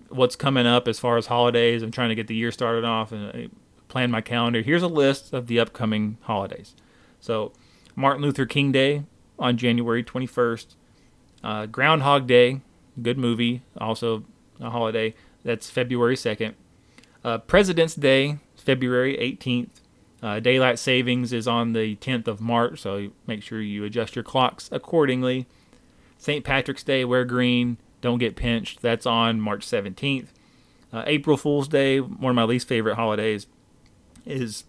what's 0.08 0.36
coming 0.36 0.66
up 0.66 0.88
as 0.88 0.98
far 0.98 1.16
as 1.16 1.26
holidays, 1.26 1.82
I'm 1.82 1.90
trying 1.90 2.08
to 2.10 2.14
get 2.14 2.26
the 2.26 2.34
year 2.34 2.50
started 2.52 2.84
off 2.84 3.12
and 3.12 3.50
plan 3.88 4.10
my 4.10 4.20
calendar. 4.20 4.62
Here's 4.62 4.82
a 4.82 4.88
list 4.88 5.32
of 5.32 5.46
the 5.46 5.60
upcoming 5.60 6.18
holidays. 6.22 6.74
So, 7.20 7.52
Martin 7.94 8.22
Luther 8.22 8.46
King 8.46 8.72
Day 8.72 9.04
on 9.38 9.56
January 9.56 10.02
21st, 10.02 10.74
uh, 11.44 11.66
Groundhog 11.66 12.26
Day, 12.26 12.62
good 13.00 13.18
movie, 13.18 13.62
also 13.78 14.24
a 14.60 14.70
holiday. 14.70 15.14
That's 15.44 15.70
February 15.70 16.16
2nd. 16.16 16.54
Uh, 17.24 17.38
President's 17.38 17.94
Day, 17.94 18.38
February 18.56 19.16
18th. 19.16 19.68
Uh, 20.22 20.38
daylight 20.38 20.78
savings 20.78 21.32
is 21.32 21.48
on 21.48 21.72
the 21.72 21.96
10th 21.96 22.28
of 22.28 22.40
March, 22.40 22.80
so 22.80 23.10
make 23.26 23.42
sure 23.42 23.60
you 23.60 23.84
adjust 23.84 24.14
your 24.14 24.22
clocks 24.22 24.68
accordingly. 24.70 25.46
St. 26.16 26.44
Patrick's 26.44 26.84
Day, 26.84 27.04
wear 27.04 27.24
green, 27.24 27.76
don't 28.00 28.18
get 28.18 28.36
pinched. 28.36 28.82
That's 28.82 29.06
on 29.06 29.40
March 29.40 29.66
17th. 29.66 30.28
Uh, 30.92 31.02
April 31.06 31.36
Fool's 31.36 31.66
Day, 31.66 31.98
one 31.98 32.30
of 32.30 32.36
my 32.36 32.44
least 32.44 32.68
favorite 32.68 32.94
holidays, 32.94 33.46
is 34.24 34.64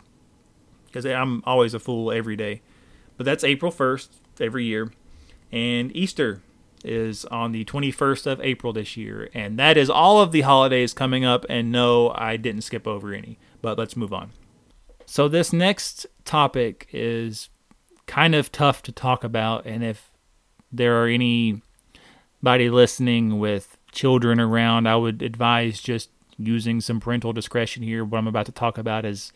because 0.87 1.05
I'm 1.05 1.43
always 1.45 1.73
a 1.73 1.79
fool 1.79 2.11
every 2.11 2.35
day. 2.35 2.61
But 3.17 3.25
that's 3.25 3.43
April 3.43 3.71
1st 3.71 4.07
every 4.39 4.65
year. 4.65 4.91
And 5.51 5.95
Easter, 5.95 6.41
is 6.83 7.25
on 7.25 7.51
the 7.51 7.65
21st 7.65 8.27
of 8.27 8.41
April 8.41 8.73
this 8.73 8.97
year. 8.97 9.29
And 9.33 9.57
that 9.59 9.77
is 9.77 9.89
all 9.89 10.21
of 10.21 10.31
the 10.31 10.41
holidays 10.41 10.93
coming 10.93 11.23
up. 11.25 11.45
And 11.49 11.71
no, 11.71 12.11
I 12.15 12.37
didn't 12.37 12.61
skip 12.61 12.87
over 12.87 13.13
any. 13.13 13.37
But 13.61 13.77
let's 13.77 13.95
move 13.95 14.13
on. 14.13 14.31
So, 15.05 15.27
this 15.27 15.53
next 15.53 16.05
topic 16.25 16.87
is 16.91 17.49
kind 18.05 18.35
of 18.35 18.51
tough 18.51 18.81
to 18.83 18.91
talk 18.91 19.23
about. 19.23 19.65
And 19.65 19.83
if 19.83 20.11
there 20.71 21.01
are 21.01 21.07
anybody 21.07 21.61
listening 22.69 23.39
with 23.39 23.77
children 23.91 24.39
around, 24.39 24.87
I 24.87 24.95
would 24.95 25.21
advise 25.21 25.81
just 25.81 26.09
using 26.37 26.81
some 26.81 26.99
parental 26.99 27.33
discretion 27.33 27.83
here. 27.83 28.03
What 28.03 28.17
I'm 28.17 28.27
about 28.27 28.47
to 28.47 28.51
talk 28.51 28.77
about 28.77 29.05
is 29.05 29.31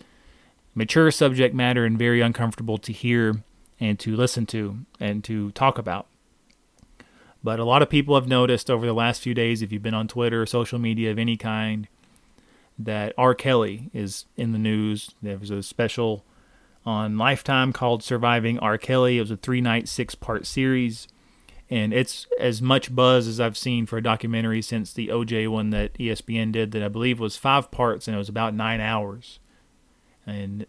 mature 0.74 1.12
subject 1.12 1.56
matter 1.56 1.86
and 1.86 1.98
very 1.98 2.22
uncomfortable 2.22 2.78
to 2.80 2.92
hear 2.92 3.44
and 3.80 4.00
to 4.00 4.16
listen 4.16 4.46
to 4.48 4.80
and 5.00 5.24
to 5.24 5.52
talk 5.52 5.78
about. 5.78 6.08
But 7.44 7.60
a 7.60 7.66
lot 7.66 7.82
of 7.82 7.90
people 7.90 8.16
have 8.16 8.28
noticed 8.28 8.70
over 8.70 8.86
the 8.86 8.94
last 8.94 9.22
few 9.22 9.34
days, 9.34 9.62
if 9.62 9.72
you've 9.72 9.84
been 9.84 9.94
on 9.94 10.08
Twitter 10.08 10.42
or 10.42 10.46
social 10.46 10.80
media 10.80 11.12
of 11.12 11.20
any 11.20 11.38
kind, 11.38 11.88
that 12.80 13.14
R. 13.18 13.34
Kelly 13.34 13.90
is 13.94 14.26
in 14.36 14.52
the 14.52 14.60
news. 14.60 15.12
There 15.22 15.38
was 15.38 15.50
a 15.50 15.64
special 15.64 16.24
on 16.86 17.18
Lifetime 17.18 17.74
called 17.74 18.04
Surviving 18.04 18.60
R. 18.60 18.78
Kelly. 18.78 19.18
It 19.18 19.22
was 19.22 19.32
a 19.32 19.38
three 19.38 19.62
night, 19.62 19.88
six 19.88 20.16
part 20.16 20.46
series. 20.46 21.08
And 21.70 21.94
it's 21.94 22.28
as 22.40 22.62
much 22.62 22.96
buzz 22.96 23.28
as 23.28 23.42
I've 23.42 23.58
seen 23.58 23.86
for 23.86 23.98
a 23.98 24.04
documentary 24.04 24.62
since 24.62 24.94
the 24.94 25.10
OJ 25.10 25.50
one 25.50 25.72
that 25.72 25.94
ESPN 25.96 26.54
did, 26.54 26.72
that 26.72 26.82
I 26.82 26.88
believe 26.88 27.20
was 27.20 27.36
five 27.36 27.72
parts 27.72 28.08
and 28.08 28.16
it 28.16 28.18
was 28.18 28.30
about 28.30 28.54
nine 28.54 28.80
hours. 28.80 29.40
And 30.26 30.66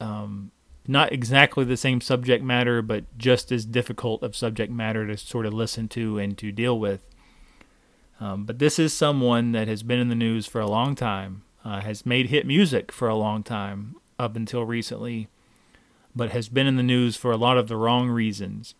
um, 0.00 0.50
not 0.88 1.12
exactly 1.12 1.64
the 1.64 1.76
same 1.76 2.00
subject 2.00 2.42
matter, 2.42 2.80
but 2.80 3.04
just 3.18 3.52
as 3.52 3.66
difficult 3.66 4.22
of 4.22 4.34
subject 4.34 4.72
matter 4.72 5.06
to 5.06 5.18
sort 5.18 5.44
of 5.44 5.52
listen 5.52 5.86
to 5.88 6.18
and 6.18 6.36
to 6.38 6.50
deal 6.50 6.78
with. 6.78 7.04
Um, 8.20 8.44
but 8.44 8.58
this 8.58 8.78
is 8.78 8.92
someone 8.94 9.52
that 9.52 9.68
has 9.68 9.82
been 9.82 10.00
in 10.00 10.08
the 10.08 10.14
news 10.14 10.46
for 10.46 10.60
a 10.60 10.66
long 10.66 10.94
time, 10.94 11.42
uh, 11.64 11.82
has 11.82 12.06
made 12.06 12.30
hit 12.30 12.46
music 12.46 12.90
for 12.90 13.06
a 13.06 13.14
long 13.14 13.42
time 13.42 13.96
up 14.18 14.34
until 14.34 14.64
recently, 14.64 15.28
but 16.16 16.30
has 16.30 16.48
been 16.48 16.66
in 16.66 16.76
the 16.76 16.82
news 16.82 17.16
for 17.16 17.30
a 17.30 17.36
lot 17.36 17.58
of 17.58 17.68
the 17.68 17.76
wrong 17.76 18.08
reasons. 18.08 18.74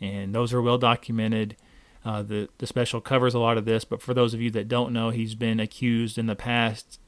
And 0.00 0.34
those 0.34 0.52
are 0.52 0.60
well 0.60 0.78
documented. 0.78 1.56
Uh, 2.04 2.22
the 2.22 2.50
the 2.58 2.66
special 2.66 3.00
covers 3.00 3.32
a 3.32 3.38
lot 3.38 3.56
of 3.56 3.64
this, 3.64 3.84
but 3.86 4.02
for 4.02 4.12
those 4.12 4.34
of 4.34 4.42
you 4.42 4.50
that 4.50 4.68
don't 4.68 4.92
know, 4.92 5.08
he's 5.08 5.34
been 5.34 5.58
accused 5.58 6.18
in 6.18 6.26
the 6.26 6.36
past 6.36 7.00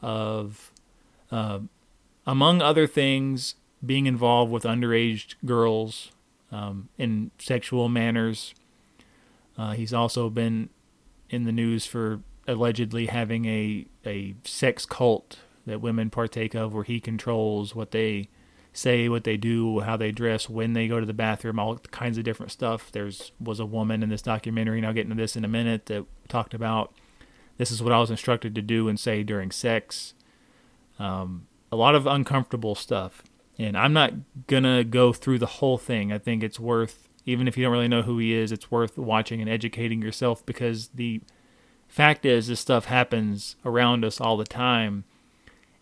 of 0.00 0.70
uh, 1.32 1.58
among 2.28 2.60
other 2.60 2.86
things, 2.86 3.54
being 3.84 4.04
involved 4.04 4.52
with 4.52 4.64
underage 4.64 5.34
girls 5.46 6.12
um, 6.52 6.90
in 6.98 7.30
sexual 7.38 7.88
manners. 7.88 8.54
Uh, 9.56 9.72
he's 9.72 9.94
also 9.94 10.28
been 10.28 10.68
in 11.30 11.44
the 11.44 11.52
news 11.52 11.86
for 11.86 12.20
allegedly 12.46 13.06
having 13.06 13.46
a, 13.46 13.86
a 14.04 14.34
sex 14.44 14.84
cult 14.84 15.38
that 15.64 15.80
women 15.80 16.10
partake 16.10 16.54
of 16.54 16.74
where 16.74 16.84
he 16.84 17.00
controls 17.00 17.74
what 17.74 17.92
they 17.92 18.28
say, 18.74 19.08
what 19.08 19.24
they 19.24 19.38
do, 19.38 19.80
how 19.80 19.96
they 19.96 20.12
dress, 20.12 20.50
when 20.50 20.74
they 20.74 20.86
go 20.86 21.00
to 21.00 21.06
the 21.06 21.14
bathroom, 21.14 21.58
all 21.58 21.78
kinds 21.90 22.18
of 22.18 22.24
different 22.24 22.52
stuff. 22.52 22.92
There's 22.92 23.32
was 23.40 23.58
a 23.58 23.66
woman 23.66 24.02
in 24.02 24.10
this 24.10 24.22
documentary, 24.22 24.78
and 24.78 24.86
I'll 24.86 24.92
get 24.92 25.04
into 25.04 25.16
this 25.16 25.34
in 25.34 25.46
a 25.46 25.48
minute, 25.48 25.86
that 25.86 26.04
talked 26.28 26.52
about 26.52 26.92
this 27.56 27.70
is 27.70 27.82
what 27.82 27.92
I 27.92 27.98
was 27.98 28.10
instructed 28.10 28.54
to 28.54 28.62
do 28.62 28.86
and 28.86 29.00
say 29.00 29.22
during 29.22 29.50
sex. 29.50 30.12
Um, 30.98 31.46
a 31.70 31.76
lot 31.76 31.94
of 31.94 32.06
uncomfortable 32.06 32.74
stuff. 32.74 33.22
And 33.58 33.76
I'm 33.76 33.92
not 33.92 34.12
gonna 34.46 34.84
go 34.84 35.12
through 35.12 35.38
the 35.38 35.46
whole 35.46 35.78
thing. 35.78 36.12
I 36.12 36.18
think 36.18 36.42
it's 36.42 36.60
worth, 36.60 37.08
even 37.24 37.48
if 37.48 37.56
you 37.56 37.64
don't 37.64 37.72
really 37.72 37.88
know 37.88 38.02
who 38.02 38.18
he 38.18 38.32
is, 38.32 38.52
it's 38.52 38.70
worth 38.70 38.96
watching 38.96 39.40
and 39.40 39.50
educating 39.50 40.00
yourself 40.00 40.44
because 40.46 40.88
the 40.88 41.20
fact 41.88 42.24
is, 42.24 42.46
this 42.46 42.60
stuff 42.60 42.84
happens 42.84 43.56
around 43.64 44.04
us 44.04 44.20
all 44.20 44.36
the 44.36 44.44
time. 44.44 45.04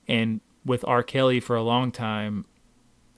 And 0.09 0.41
with 0.65 0.85
R. 0.87 1.03
Kelly 1.03 1.41
for 1.41 1.57
a 1.57 1.63
long 1.63 1.93
time, 1.93 2.47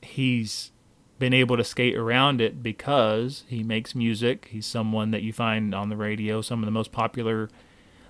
he's 0.02 0.72
been 1.18 1.34
able 1.34 1.56
to 1.56 1.64
skate 1.64 1.96
around 1.96 2.40
it 2.40 2.62
because 2.62 3.44
he 3.48 3.62
makes 3.62 3.94
music. 3.94 4.48
He's 4.50 4.66
someone 4.66 5.10
that 5.10 5.22
you 5.22 5.32
find 5.32 5.74
on 5.74 5.88
the 5.88 5.96
radio. 5.96 6.40
Some 6.40 6.60
of 6.60 6.66
the 6.66 6.72
most 6.72 6.92
popular 6.92 7.50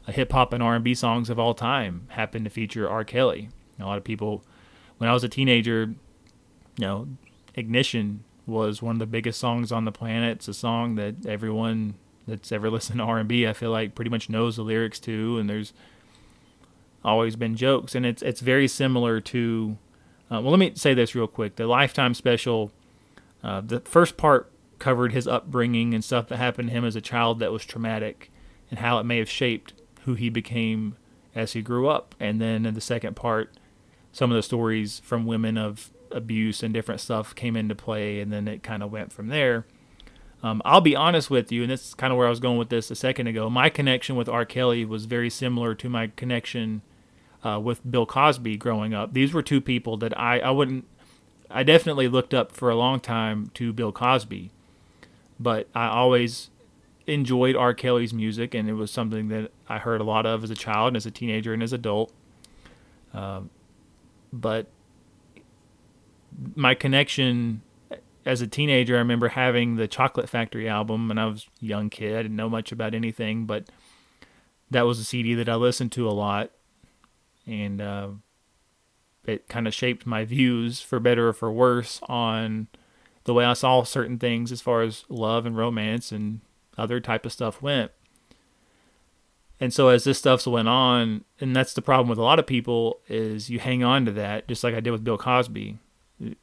uh, 0.07 0.12
hip 0.12 0.33
hop 0.33 0.53
and 0.53 0.62
R&B 0.62 0.95
songs 0.95 1.31
of 1.31 1.38
all 1.38 1.55
time 1.55 2.07
happen 2.11 2.45
to 2.45 2.50
feature 2.50 2.88
R. 2.88 3.05
Kelly. 3.05 3.49
A 3.80 3.87
lot 3.87 3.99
of 3.99 4.04
people, 4.04 4.44
when 4.99 5.08
I 5.08 5.12
was 5.12 5.25
a 5.25 5.28
teenager, 5.28 5.94
you 6.76 6.87
know, 6.87 7.08
Ignition 7.54 8.25
was 8.47 8.82
one 8.82 8.97
of 8.97 8.99
the 8.99 9.06
biggest 9.06 9.38
songs 9.38 9.70
on 9.70 9.85
the 9.85 9.92
planet. 9.92 10.38
It's 10.38 10.49
a 10.49 10.54
song 10.54 10.94
that 10.97 11.26
everyone 11.26 11.94
that's 12.26 12.50
ever 12.52 12.70
listened 12.70 12.99
to 12.99 13.04
R&B, 13.04 13.47
I 13.47 13.52
feel 13.52 13.70
like, 13.70 13.94
pretty 13.94 14.11
much 14.11 14.28
knows 14.28 14.56
the 14.56 14.62
lyrics 14.62 14.99
to, 15.00 15.38
and 15.38 15.49
there's 15.49 15.73
always 17.04 17.37
been 17.37 17.56
jokes, 17.56 17.94
and 17.94 18.04
it's 18.04 18.23
it's 18.23 18.40
very 18.40 18.68
similar 18.68 19.20
to. 19.20 19.76
Uh, 20.30 20.40
well, 20.42 20.50
let 20.50 20.58
me 20.58 20.73
say 20.75 20.94
this 20.94 21.14
real 21.14 21.26
quick: 21.26 21.56
the 21.56 21.66
Lifetime 21.66 22.14
special, 22.14 22.73
uh, 23.42 23.61
the 23.61 23.80
first 23.80 24.16
part 24.16 24.50
covered 24.78 25.12
his 25.12 25.26
upbringing 25.26 25.94
and 25.94 26.04
stuff 26.04 26.28
that 26.28 26.37
happened 26.37 26.68
to 26.68 26.75
him 26.75 26.85
as 26.85 26.97
a 26.97 27.00
child 27.00 27.38
that 27.40 27.52
was 27.52 27.64
traumatic, 27.64 28.30
and 28.70 28.80
how 28.80 28.99
it 28.99 29.04
may 29.04 29.18
have 29.18 29.30
shaped 29.30 29.75
who 30.04 30.14
he 30.14 30.28
became 30.28 30.97
as 31.35 31.52
he 31.52 31.62
grew 31.62 31.88
up, 31.88 32.14
and 32.20 32.40
then 32.40 32.66
in 32.66 32.75
the 32.75 32.80
second 32.80 33.16
part 33.16 33.52
some 34.12 34.31
of 34.31 34.37
the 34.37 34.43
stories 34.43 35.00
from 35.05 35.27
women 35.27 35.57
of 35.57 35.91
abuse 36.11 36.62
and 36.62 36.73
different 36.73 37.00
stuff 37.00 37.35
came 37.35 37.57
into 37.57 37.75
play, 37.75 38.21
and 38.21 38.33
then 38.33 38.49
it 38.49 38.62
kind 38.62 38.83
of 38.83 38.91
went 38.91 39.12
from 39.12 39.29
there. 39.29 39.67
Um, 40.43 40.62
I'll 40.65 40.81
be 40.81 40.95
honest 40.95 41.31
with 41.31 41.50
you, 41.50 41.62
and 41.62 41.71
this 41.71 41.88
is 41.88 41.95
kind 41.95 42.12
of 42.12 42.17
where 42.17 42.27
I 42.27 42.31
was 42.31 42.41
going 42.41 42.59
with 42.59 42.69
this 42.69 42.91
a 42.91 42.95
second 42.95 43.27
ago. 43.27 43.50
My 43.50 43.69
connection 43.69 44.15
with 44.15 44.29
R. 44.29 44.45
Kelly 44.45 44.85
was 44.85 45.05
very 45.07 45.31
similar 45.31 45.75
to 45.75 45.88
my 45.88 46.09
connection 46.15 46.83
uh, 47.45 47.61
with 47.61 47.88
Bill 47.88 48.07
Cosby 48.07 48.57
growing 48.57 48.95
up. 48.95 49.12
These 49.12 49.33
were 49.33 49.43
two 49.43 49.61
people 49.61 49.97
that 49.99 50.19
I, 50.19 50.38
I 50.38 50.50
wouldn't, 50.50 50.85
I 51.50 51.65
definitely 51.65 52.09
looked 52.09 52.35
up 52.35 52.53
for 52.53 52.71
a 52.71 52.77
long 52.77 53.00
time 53.00 53.50
to 53.55 53.73
Bill 53.73 53.91
Cosby, 53.91 54.50
but 55.41 55.69
I 55.75 55.88
always 55.88 56.50
enjoyed 57.07 57.57
R. 57.57 57.75
Kelly's 57.75 58.15
music, 58.15 58.55
and 58.55 58.69
it 58.69 58.75
was 58.75 58.93
something 58.93 59.29
that 59.29 59.50
I 59.69 59.79
heard 59.79 60.00
a 60.00 60.05
lot 60.05 60.25
of 60.25 60.45
as 60.45 60.50
a 60.50 60.55
child 60.55 60.88
and 60.88 60.97
as 60.97 61.07
a 61.07 61.11
teenager 61.11 61.53
and 61.53 61.62
as 61.62 61.73
adult. 61.73 62.12
Um, 63.12 63.50
but 64.32 64.66
my 66.54 66.75
connection 66.75 67.62
as 68.25 68.42
a 68.42 68.47
teenager, 68.47 68.97
I 68.97 68.99
remember 68.99 69.28
having 69.28 69.76
the 69.76 69.88
Chocolate 69.88 70.28
Factory 70.28 70.68
album, 70.68 71.11
and 71.11 71.18
I 71.18 71.26
was 71.26 71.47
a 71.62 71.64
young 71.64 71.88
kid. 71.88 72.14
I 72.14 72.23
didn't 72.23 72.37
know 72.37 72.50
much 72.50 72.73
about 72.73 72.94
anything, 72.94 73.47
but 73.47 73.70
that 74.70 74.82
was 74.82 74.99
a 74.99 75.04
CD 75.04 75.35
that 75.35 75.49
I 75.49 75.54
listened 75.54 75.92
to 75.92 76.08
a 76.08 76.12
lot, 76.12 76.50
and 77.47 77.80
uh, 77.80 78.08
it 79.25 79.49
kind 79.49 79.66
of 79.66 79.75
shaped 79.75 80.06
my 80.06 80.25
views, 80.25 80.80
for 80.80 81.00
better 81.00 81.28
or 81.28 81.32
for 81.32 81.50
worse, 81.50 82.00
on 82.08 82.68
the 83.25 83.35
way 83.35 83.44
I 83.44 83.54
saw 83.54 83.82
certain 83.82 84.18
things 84.18 84.52
as 84.52 84.61
far 84.61 84.82
as 84.82 85.04
love 85.08 85.47
and 85.47 85.56
romance 85.56 86.12
and 86.12 86.40
other 86.76 87.00
type 87.00 87.25
of 87.25 87.32
stuff 87.32 87.62
went. 87.62 87.92
And 89.61 89.75
so 89.75 89.88
as 89.88 90.05
this 90.05 90.19
stuff's 90.19 90.47
went 90.47 90.69
on, 90.69 91.25
and 91.41 91.55
that's 91.55 91.75
the 91.75 91.83
problem 91.83 92.09
with 92.09 92.19
a 92.19 92.23
lot 92.23 92.38
of 92.38 92.47
people 92.47 93.00
is 93.09 93.50
you 93.50 93.59
hang 93.59 93.83
on 93.83 94.05
to 94.05 94.12
that, 94.12 94.47
just 94.47 94.62
like 94.62 94.75
I 94.75 94.81
did 94.81 94.93
with 94.93 95.05
Bill 95.05 95.19
Cosby. 95.19 95.79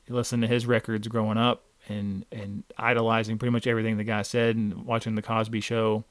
Listen 0.10 0.42
to 0.42 0.48
his 0.48 0.66
records 0.66 1.08
growing 1.08 1.38
up 1.38 1.64
and 1.88 2.26
and 2.32 2.64
idolizing 2.78 3.38
pretty 3.38 3.52
much 3.52 3.68
everything 3.68 3.98
the 3.98 4.04
guy 4.04 4.22
said 4.22 4.56
and 4.56 4.86
watching 4.86 5.16
the 5.16 5.22
Cosby 5.22 5.62
show. 5.62 6.04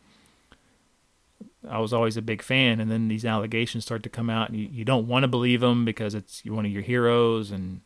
I 1.68 1.78
was 1.78 1.92
always 1.92 2.16
a 2.16 2.22
big 2.22 2.42
fan, 2.42 2.78
and 2.78 2.90
then 2.90 3.08
these 3.08 3.24
allegations 3.24 3.84
start 3.84 4.02
to 4.02 4.10
come 4.10 4.28
out, 4.28 4.50
and 4.50 4.58
you, 4.58 4.68
you 4.70 4.84
don't 4.84 5.08
want 5.08 5.22
to 5.22 5.28
believe 5.28 5.60
them 5.60 5.84
because 5.84 6.14
it's 6.14 6.44
one 6.44 6.66
of 6.66 6.70
your 6.70 6.82
heroes, 6.82 7.50
and 7.50 7.80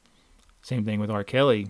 same 0.63 0.85
thing 0.85 0.99
with 0.99 1.11
R. 1.11 1.23
Kelly. 1.23 1.69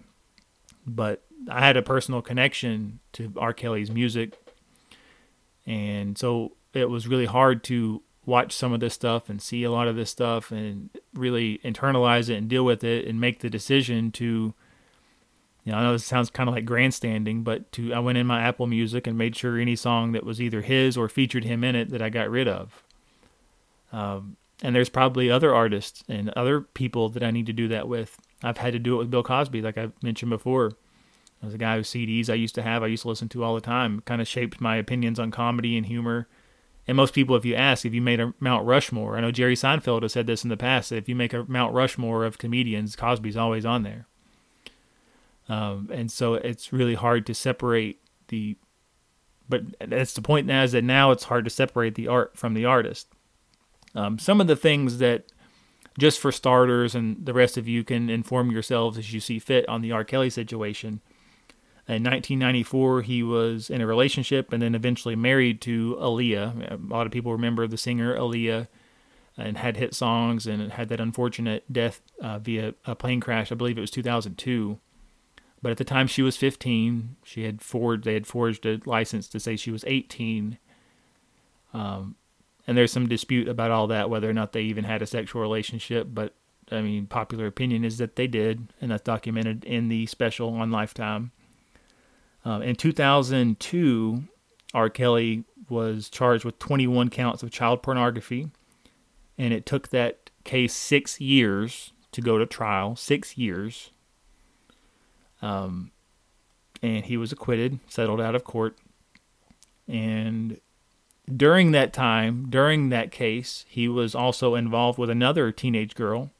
But 0.86 1.22
I 1.50 1.60
had 1.60 1.76
a 1.76 1.82
personal 1.82 2.22
connection 2.22 3.00
to 3.12 3.32
R. 3.36 3.52
Kelly's 3.52 3.90
music, 3.90 4.38
and 5.66 6.16
so 6.16 6.52
it 6.74 6.90
was 6.90 7.08
really 7.08 7.26
hard 7.26 7.64
to 7.64 8.02
watch 8.26 8.52
some 8.52 8.72
of 8.72 8.80
this 8.80 8.94
stuff 8.94 9.30
and 9.30 9.40
see 9.40 9.64
a 9.64 9.70
lot 9.70 9.88
of 9.88 9.96
this 9.96 10.10
stuff 10.10 10.50
and 10.50 10.90
really 11.14 11.58
internalize 11.64 12.28
it 12.28 12.36
and 12.36 12.48
deal 12.48 12.64
with 12.64 12.84
it 12.84 13.06
and 13.06 13.20
make 13.20 13.40
the 13.40 13.48
decision 13.50 14.12
to 14.12 14.54
you 15.64 15.72
know, 15.72 15.78
I 15.78 15.82
know 15.82 15.92
this 15.92 16.06
sounds 16.06 16.30
kind 16.30 16.48
of 16.48 16.54
like 16.54 16.64
grandstanding, 16.64 17.42
but 17.42 17.70
to 17.72 17.92
I 17.92 17.98
went 17.98 18.16
in 18.16 18.26
my 18.26 18.40
Apple 18.40 18.66
Music 18.66 19.06
and 19.06 19.18
made 19.18 19.36
sure 19.36 19.58
any 19.58 19.76
song 19.76 20.12
that 20.12 20.24
was 20.24 20.40
either 20.40 20.62
his 20.62 20.96
or 20.96 21.10
featured 21.10 21.44
him 21.44 21.62
in 21.62 21.74
it 21.76 21.90
that 21.90 22.00
I 22.00 22.08
got 22.08 22.30
rid 22.30 22.48
of. 22.48 22.82
Um, 23.92 24.36
and 24.62 24.74
there's 24.74 24.88
probably 24.88 25.30
other 25.30 25.54
artists 25.54 26.04
and 26.08 26.30
other 26.30 26.62
people 26.62 27.10
that 27.10 27.22
I 27.22 27.30
need 27.30 27.44
to 27.46 27.52
do 27.52 27.68
that 27.68 27.86
with. 27.86 28.18
I've 28.42 28.56
had 28.56 28.72
to 28.72 28.78
do 28.78 28.94
it 28.94 28.98
with 28.98 29.10
Bill 29.10 29.22
Cosby, 29.22 29.60
like 29.60 29.76
I 29.76 29.90
mentioned 30.02 30.30
before. 30.30 30.72
As 31.42 31.52
a 31.52 31.58
guy 31.58 31.76
whose 31.76 31.90
CDs 31.90 32.30
I 32.30 32.34
used 32.34 32.54
to 32.54 32.62
have, 32.62 32.82
I 32.82 32.86
used 32.86 33.02
to 33.02 33.08
listen 33.08 33.28
to 33.28 33.44
all 33.44 33.54
the 33.54 33.60
time. 33.60 33.98
It 33.98 34.06
kind 34.06 34.22
of 34.22 34.26
shaped 34.26 34.62
my 34.62 34.76
opinions 34.76 35.20
on 35.20 35.30
comedy 35.30 35.76
and 35.76 35.84
humor 35.84 36.28
and 36.88 36.96
most 36.96 37.12
people, 37.12 37.36
if 37.36 37.44
you 37.44 37.54
ask, 37.54 37.84
if 37.84 37.92
you 37.92 38.00
made 38.00 38.18
a 38.18 38.32
Mount 38.40 38.64
Rushmore, 38.64 39.18
I 39.18 39.20
know 39.20 39.30
Jerry 39.30 39.54
Seinfeld 39.54 40.00
has 40.00 40.14
said 40.14 40.26
this 40.26 40.42
in 40.42 40.48
the 40.48 40.56
past, 40.56 40.88
that 40.88 40.96
if 40.96 41.06
you 41.06 41.14
make 41.14 41.34
a 41.34 41.44
Mount 41.46 41.74
Rushmore 41.74 42.24
of 42.24 42.38
comedians, 42.38 42.96
Cosby's 42.96 43.36
always 43.36 43.66
on 43.66 43.82
there. 43.82 44.06
Um, 45.50 45.90
and 45.92 46.10
so 46.10 46.34
it's 46.34 46.72
really 46.72 46.94
hard 46.94 47.26
to 47.26 47.34
separate 47.34 48.00
the, 48.28 48.56
but 49.50 49.64
that's 49.86 50.14
the 50.14 50.22
point 50.22 50.46
now 50.46 50.62
is 50.62 50.72
that 50.72 50.82
now 50.82 51.10
it's 51.10 51.24
hard 51.24 51.44
to 51.44 51.50
separate 51.50 51.94
the 51.94 52.08
art 52.08 52.38
from 52.38 52.54
the 52.54 52.64
artist. 52.64 53.08
Um, 53.94 54.18
some 54.18 54.40
of 54.40 54.46
the 54.46 54.56
things 54.56 54.96
that, 54.96 55.30
just 55.98 56.18
for 56.18 56.32
starters, 56.32 56.94
and 56.94 57.26
the 57.26 57.34
rest 57.34 57.58
of 57.58 57.68
you 57.68 57.84
can 57.84 58.08
inform 58.08 58.50
yourselves 58.50 58.96
as 58.96 59.12
you 59.12 59.20
see 59.20 59.38
fit 59.38 59.68
on 59.68 59.82
the 59.82 59.92
R. 59.92 60.04
Kelly 60.04 60.30
situation. 60.30 61.02
In 61.88 62.04
1994, 62.04 63.02
he 63.02 63.22
was 63.22 63.70
in 63.70 63.80
a 63.80 63.86
relationship 63.86 64.52
and 64.52 64.60
then 64.60 64.74
eventually 64.74 65.16
married 65.16 65.62
to 65.62 65.96
Aaliyah. 65.98 66.70
A 66.70 66.94
lot 66.94 67.06
of 67.06 67.12
people 67.12 67.32
remember 67.32 67.66
the 67.66 67.78
singer 67.78 68.14
Aaliyah. 68.14 68.68
and 69.38 69.56
had 69.56 69.78
hit 69.78 69.94
songs 69.94 70.46
and 70.46 70.72
had 70.72 70.90
that 70.90 71.00
unfortunate 71.00 71.72
death 71.72 72.02
uh, 72.20 72.38
via 72.38 72.74
a 72.84 72.94
plane 72.94 73.20
crash. 73.20 73.50
I 73.50 73.54
believe 73.54 73.78
it 73.78 73.80
was 73.80 73.90
2002. 73.90 74.78
But 75.62 75.72
at 75.72 75.78
the 75.78 75.84
time 75.84 76.06
she 76.06 76.20
was 76.22 76.36
15, 76.36 77.16
she 77.24 77.44
had 77.44 77.62
forged 77.62 78.04
they 78.04 78.14
had 78.14 78.26
forged 78.26 78.66
a 78.66 78.80
license 78.84 79.26
to 79.28 79.40
say 79.40 79.56
she 79.56 79.70
was 79.70 79.84
18. 79.86 80.58
Um, 81.72 82.16
and 82.66 82.76
there's 82.76 82.92
some 82.92 83.08
dispute 83.08 83.48
about 83.48 83.70
all 83.70 83.86
that 83.86 84.10
whether 84.10 84.28
or 84.28 84.34
not 84.34 84.52
they 84.52 84.62
even 84.62 84.84
had 84.84 85.00
a 85.00 85.06
sexual 85.06 85.40
relationship, 85.40 86.08
but 86.12 86.34
I 86.70 86.82
mean 86.82 87.06
popular 87.06 87.46
opinion 87.46 87.82
is 87.82 87.96
that 87.96 88.16
they 88.16 88.26
did, 88.26 88.74
and 88.78 88.90
that's 88.90 89.02
documented 89.02 89.64
in 89.64 89.88
the 89.88 90.04
special 90.06 90.50
on 90.54 90.70
Lifetime. 90.70 91.32
Um, 92.44 92.62
in 92.62 92.76
2002, 92.76 94.24
R. 94.74 94.90
Kelly 94.90 95.44
was 95.68 96.08
charged 96.08 96.44
with 96.44 96.58
21 96.58 97.10
counts 97.10 97.42
of 97.42 97.50
child 97.50 97.82
pornography, 97.82 98.50
and 99.36 99.52
it 99.52 99.66
took 99.66 99.88
that 99.88 100.30
case 100.44 100.74
six 100.74 101.20
years 101.20 101.92
to 102.12 102.20
go 102.20 102.38
to 102.38 102.46
trial. 102.46 102.96
Six 102.96 103.36
years. 103.36 103.90
Um, 105.42 105.92
and 106.82 107.04
he 107.04 107.16
was 107.16 107.32
acquitted, 107.32 107.80
settled 107.88 108.20
out 108.20 108.34
of 108.34 108.44
court. 108.44 108.76
And 109.86 110.60
during 111.34 111.72
that 111.72 111.92
time, 111.92 112.46
during 112.48 112.88
that 112.88 113.10
case, 113.10 113.64
he 113.68 113.88
was 113.88 114.14
also 114.14 114.54
involved 114.54 114.98
with 114.98 115.10
another 115.10 115.52
teenage 115.52 115.94
girl. 115.94 116.30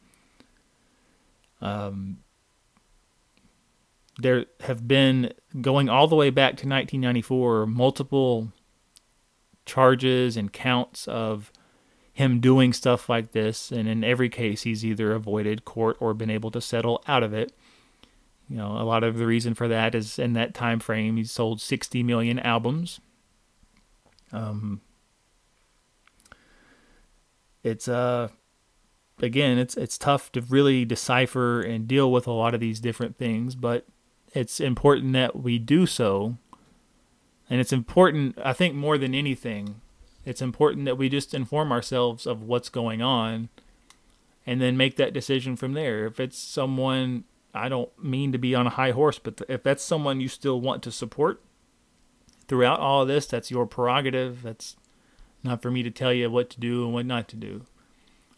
Um, 1.60 2.18
there 4.18 4.46
have 4.60 4.86
been 4.88 5.32
going 5.60 5.88
all 5.88 6.08
the 6.08 6.16
way 6.16 6.30
back 6.30 6.50
to 6.50 6.68
1994 6.68 7.66
multiple 7.66 8.52
charges 9.64 10.36
and 10.36 10.52
counts 10.52 11.06
of 11.06 11.52
him 12.12 12.40
doing 12.40 12.72
stuff 12.72 13.08
like 13.08 13.30
this. 13.30 13.70
And 13.70 13.88
in 13.88 14.02
every 14.02 14.28
case 14.28 14.62
he's 14.62 14.84
either 14.84 15.12
avoided 15.12 15.64
court 15.64 15.96
or 16.00 16.14
been 16.14 16.30
able 16.30 16.50
to 16.50 16.60
settle 16.60 17.02
out 17.06 17.22
of 17.22 17.32
it. 17.32 17.52
You 18.48 18.56
know 18.56 18.72
a 18.72 18.82
lot 18.82 19.04
of 19.04 19.18
the 19.18 19.26
reason 19.26 19.54
for 19.54 19.68
that 19.68 19.94
is 19.94 20.18
in 20.18 20.32
that 20.32 20.54
time 20.54 20.80
frame 20.80 21.16
he 21.16 21.24
sold 21.24 21.60
60 21.60 22.02
million 22.02 22.38
albums. 22.40 23.00
Um 24.32 24.80
it's 27.62 27.86
uh 27.86 28.28
again 29.20 29.58
it's 29.58 29.76
it's 29.76 29.98
tough 29.98 30.32
to 30.32 30.40
really 30.40 30.84
decipher 30.84 31.60
and 31.60 31.86
deal 31.86 32.10
with 32.10 32.26
a 32.26 32.32
lot 32.32 32.54
of 32.54 32.60
these 32.60 32.80
different 32.80 33.18
things 33.18 33.56
but 33.56 33.84
it's 34.32 34.60
important 34.60 35.12
that 35.14 35.36
we 35.36 35.58
do 35.58 35.86
so. 35.86 36.36
And 37.50 37.60
it's 37.60 37.72
important, 37.72 38.38
I 38.44 38.52
think, 38.52 38.74
more 38.74 38.98
than 38.98 39.14
anything, 39.14 39.80
it's 40.24 40.42
important 40.42 40.84
that 40.84 40.98
we 40.98 41.08
just 41.08 41.32
inform 41.32 41.72
ourselves 41.72 42.26
of 42.26 42.42
what's 42.42 42.68
going 42.68 43.00
on 43.00 43.48
and 44.46 44.60
then 44.60 44.76
make 44.76 44.96
that 44.96 45.14
decision 45.14 45.56
from 45.56 45.72
there. 45.72 46.04
If 46.04 46.20
it's 46.20 46.36
someone, 46.36 47.24
I 47.54 47.70
don't 47.70 47.90
mean 48.02 48.32
to 48.32 48.38
be 48.38 48.54
on 48.54 48.66
a 48.66 48.70
high 48.70 48.90
horse, 48.90 49.18
but 49.18 49.40
if 49.48 49.62
that's 49.62 49.82
someone 49.82 50.20
you 50.20 50.28
still 50.28 50.60
want 50.60 50.82
to 50.82 50.92
support 50.92 51.40
throughout 52.46 52.80
all 52.80 53.02
of 53.02 53.08
this, 53.08 53.26
that's 53.26 53.50
your 53.50 53.66
prerogative. 53.66 54.42
That's 54.42 54.76
not 55.42 55.62
for 55.62 55.70
me 55.70 55.82
to 55.82 55.90
tell 55.90 56.12
you 56.12 56.30
what 56.30 56.50
to 56.50 56.60
do 56.60 56.84
and 56.84 56.92
what 56.92 57.06
not 57.06 57.28
to 57.28 57.36
do. 57.36 57.64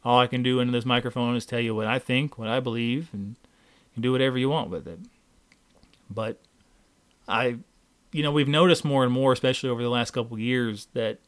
All 0.04 0.20
I 0.20 0.28
can 0.28 0.42
do 0.44 0.60
into 0.60 0.72
this 0.72 0.86
microphone 0.86 1.34
is 1.34 1.44
tell 1.44 1.60
you 1.60 1.74
what 1.74 1.88
I 1.88 1.98
think, 1.98 2.38
what 2.38 2.48
I 2.48 2.60
believe, 2.60 3.08
and 3.12 3.34
do 3.98 4.12
whatever 4.12 4.38
you 4.38 4.48
want 4.48 4.70
with 4.70 4.86
it. 4.86 5.00
But 6.10 6.40
I, 7.28 7.58
you 8.12 8.22
know, 8.22 8.32
we've 8.32 8.48
noticed 8.48 8.84
more 8.84 9.04
and 9.04 9.12
more, 9.12 9.32
especially 9.32 9.70
over 9.70 9.82
the 9.82 9.88
last 9.88 10.10
couple 10.10 10.34
of 10.34 10.40
years, 10.40 10.88
that 10.94 11.20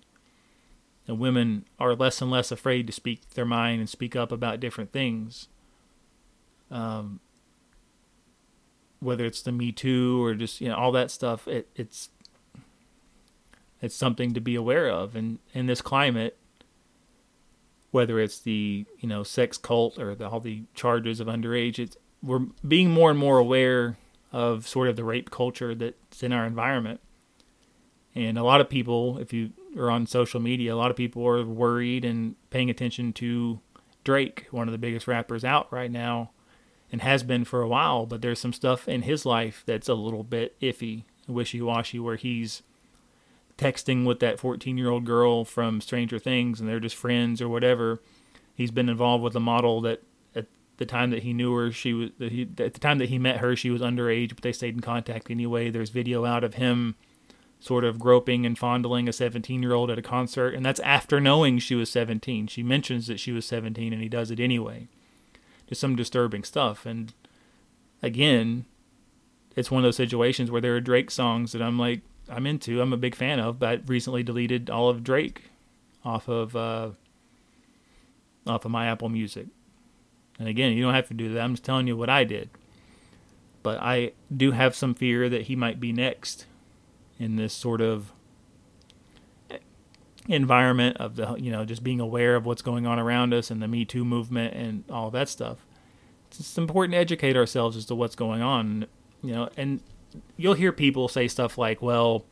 women 1.09 1.65
are 1.79 1.95
less 1.95 2.21
and 2.21 2.31
less 2.31 2.51
afraid 2.51 2.87
to 2.87 2.93
speak 2.93 3.31
their 3.31 3.45
mind 3.45 3.81
and 3.81 3.89
speak 3.89 4.17
up 4.17 4.33
about 4.33 4.61
different 4.61 4.93
things. 4.93 5.49
Um, 6.71 7.21
whether 9.01 9.25
it's 9.25 9.43
the 9.43 9.53
Me 9.53 9.73
Too 9.73 10.23
or 10.25 10.35
just 10.35 10.61
you 10.61 10.69
know 10.69 10.77
all 10.77 10.93
that 10.93 11.11
stuff, 11.11 11.47
it, 11.49 11.69
it's 11.75 12.11
it's 13.81 13.95
something 13.95 14.33
to 14.33 14.41
be 14.41 14.55
aware 14.55 14.89
of. 14.89 15.17
And 15.17 15.41
in 15.53 15.67
this 15.67 15.83
climate, 15.83 16.39
whether 17.91 18.21
it's 18.21 18.39
the 18.39 18.87
you 18.99 19.09
know 19.09 19.23
sex 19.23 19.59
cult 19.59 19.99
or 19.99 20.15
the, 20.15 20.29
all 20.29 20.41
the 20.41 20.63
charges 20.75 21.21
of 21.21 21.27
underage, 21.27 21.79
it's 21.79 21.97
we're 22.23 22.47
being 22.67 22.91
more 22.91 23.11
and 23.11 23.19
more 23.19 23.39
aware 23.39 23.97
of 24.33 24.67
sort 24.67 24.89
of 24.89 24.97
the 24.97 25.05
rape 25.05 25.31
culture 25.31 25.75
that's 25.75 26.23
in 26.23 26.33
our 26.33 26.47
environment. 26.47 27.01
And 28.15 28.37
a 28.37 28.45
lot 28.45 28.61
of 28.61 28.69
people, 28.69 29.19
if 29.19 29.33
you 29.33 29.51
are 29.77 29.91
on 29.91 30.07
social 30.07 30.41
media, 30.41 30.75
a 30.75 30.77
lot 30.77 30.91
of 30.91 30.97
people 30.97 31.27
are 31.27 31.45
worried 31.45 32.05
and 32.05 32.37
paying 32.51 32.71
attention 32.71 33.13
to 33.15 33.61
Drake, 34.05 34.47
one 34.51 34.69
of 34.69 34.73
the 34.73 34.79
biggest 34.79 35.07
rappers 35.07 35.45
out 35.45 35.73
right 35.73 35.91
now, 35.91 36.31
and 36.91 37.01
has 37.03 37.23
been 37.23 37.45
for 37.45 37.63
a 37.63 37.69
while. 37.69 38.05
But 38.05 38.21
there's 38.21 38.41
some 38.41 38.53
stuff 38.53 38.89
in 38.89 39.03
his 39.03 39.25
life 39.25 39.63
that's 39.67 39.89
a 39.89 39.95
little 39.95 40.25
bit 40.25 40.59
iffy, 40.61 41.05
wishy 41.27 41.63
washy, 41.63 41.99
where 41.99 42.17
he's 42.17 42.63
texting 43.57 44.05
with 44.05 44.21
that 44.21 44.41
14 44.41 44.77
year 44.77 44.91
old 44.91 45.05
girl 45.05 45.45
from 45.45 45.81
Stranger 45.81 46.19
Things 46.19 46.59
and 46.59 46.69
they're 46.69 46.81
just 46.81 46.97
friends 46.97 47.41
or 47.41 47.49
whatever. 47.49 48.01
He's 48.55 48.71
been 48.71 48.89
involved 48.89 49.23
with 49.23 49.37
a 49.37 49.41
model 49.41 49.81
that 49.83 50.03
the 50.83 50.87
time 50.87 51.11
that 51.11 51.23
he 51.23 51.33
knew 51.33 51.55
her, 51.55 51.71
she 51.71 51.93
was 51.93 52.11
he, 52.19 52.43
at 52.59 52.75
the 52.75 52.81
time 52.81 52.99
that 52.99 53.09
he 53.09 53.19
met 53.19 53.39
her, 53.39 53.55
she 53.55 53.71
was 53.71 53.81
underage, 53.81 54.31
but 54.31 54.43
they 54.43 54.53
stayed 54.53 54.75
in 54.75 54.81
contact 54.81 55.31
anyway. 55.31 55.71
There's 55.71 55.91
video 55.91 56.25
out 56.25 56.45
of 56.45 56.55
him 56.55 56.97
sort 57.61 57.85
of 57.85 58.01
groping 58.01 58.45
and 58.45 58.59
fondling 58.59 59.09
a 59.09 59.13
17 59.13 59.63
year 59.63 59.73
old 59.73 59.91
at 59.91 59.99
a 59.99 60.03
concert, 60.03 60.55
and 60.55 60.67
that's 60.67 60.81
after 60.81 61.21
knowing 61.21 61.59
she 61.61 61.77
was 61.77 61.89
17. 61.91 62.49
She 62.49 62.63
mentions 62.63 63.07
that 63.07 63.21
she 63.21 63.31
was 63.31 63.47
17, 63.47 63.93
and 63.93 64.03
he 64.03 64.09
does 64.09 64.33
it 64.33 64.41
anyway. 64.41 64.89
Just 65.69 65.81
some 65.81 65.95
disturbing 65.95 66.43
stuff. 66.43 66.85
And 66.85 67.15
again, 68.03 68.65
it's 69.55 69.71
one 69.71 69.79
of 69.79 69.85
those 69.85 69.97
situations 69.97 70.51
where 70.51 70.61
there 70.61 70.75
are 70.75 70.81
Drake 70.81 71.11
songs 71.11 71.53
that 71.53 71.63
I'm 71.63 71.79
like, 71.79 72.01
I'm 72.29 72.47
into, 72.47 72.81
I'm 72.81 72.93
a 72.93 72.97
big 72.97 73.15
fan 73.15 73.39
of, 73.39 73.61
but 73.61 73.69
I 73.69 73.81
recently 73.87 74.25
deleted 74.25 74.69
all 74.69 74.89
of 74.89 75.05
Drake 75.05 75.45
off 76.05 76.29
of 76.29 76.57
uh, 76.57 76.91
off 78.47 78.65
of 78.65 78.71
my 78.71 78.87
Apple 78.87 79.09
Music. 79.09 79.47
And 80.43 80.49
again, 80.49 80.73
you 80.73 80.83
don't 80.83 80.95
have 80.95 81.07
to 81.07 81.15
do 81.15 81.33
that. 81.35 81.41
I'm 81.41 81.53
just 81.53 81.65
telling 81.65 81.87
you 81.87 81.97
what 81.97 82.11
I 82.11 82.25
did. 82.25 82.51
But 83.63 83.79
I 83.81 84.11
do 84.37 84.51
have 84.51 84.75
some 84.75 84.93
fear 84.93 85.29
that 85.29 85.43
he 85.43 85.55
might 85.55 85.79
be 85.79 85.93
next 85.93 86.47
in 87.17 87.37
this 87.37 87.55
sort 87.55 87.81
of 87.81 88.11
environment 90.27 90.97
of 90.97 91.15
the 91.15 91.35
you 91.35 91.53
know 91.53 91.65
just 91.65 91.85
being 91.85 92.01
aware 92.01 92.35
of 92.35 92.45
what's 92.45 92.63
going 92.63 92.87
on 92.87 92.99
around 92.99 93.33
us 93.33 93.53
and 93.53 93.63
the 93.63 93.69
Me 93.69 93.85
Too 93.85 94.05
movement 94.05 94.53
and 94.55 94.83
all 94.91 95.13
that 95.13 95.29
stuff. 95.29 95.65
It's 96.33 96.59
important 96.59 96.95
to 96.95 96.99
educate 96.99 97.37
ourselves 97.37 97.77
as 97.77 97.85
to 97.85 97.95
what's 97.95 98.17
going 98.17 98.43
on. 98.43 98.87
You 99.23 99.35
know, 99.35 99.49
and 99.57 99.81
you'll 100.37 100.55
hear 100.55 100.73
people 100.73 101.07
say 101.07 101.29
stuff 101.29 101.57
like, 101.57 101.81
"Well, 101.81 102.25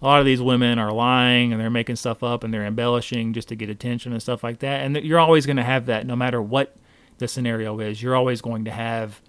a 0.00 0.04
lot 0.04 0.20
of 0.20 0.26
these 0.26 0.40
women 0.40 0.78
are 0.78 0.92
lying 0.92 1.52
and 1.52 1.60
they're 1.60 1.70
making 1.70 1.96
stuff 1.96 2.22
up 2.22 2.44
and 2.44 2.54
they're 2.54 2.64
embellishing 2.64 3.32
just 3.32 3.48
to 3.48 3.56
get 3.56 3.68
attention 3.68 4.12
and 4.12 4.22
stuff 4.22 4.44
like 4.44 4.60
that. 4.60 4.82
And 4.82 4.96
you're 4.98 5.18
always 5.18 5.44
going 5.44 5.56
to 5.56 5.64
have 5.64 5.86
that 5.86 6.06
no 6.06 6.14
matter 6.14 6.40
what 6.40 6.76
the 7.18 7.26
scenario 7.26 7.80
is. 7.80 8.00
You're 8.00 8.14
always 8.14 8.40
going 8.40 8.64
to 8.66 8.70
have 8.70 9.20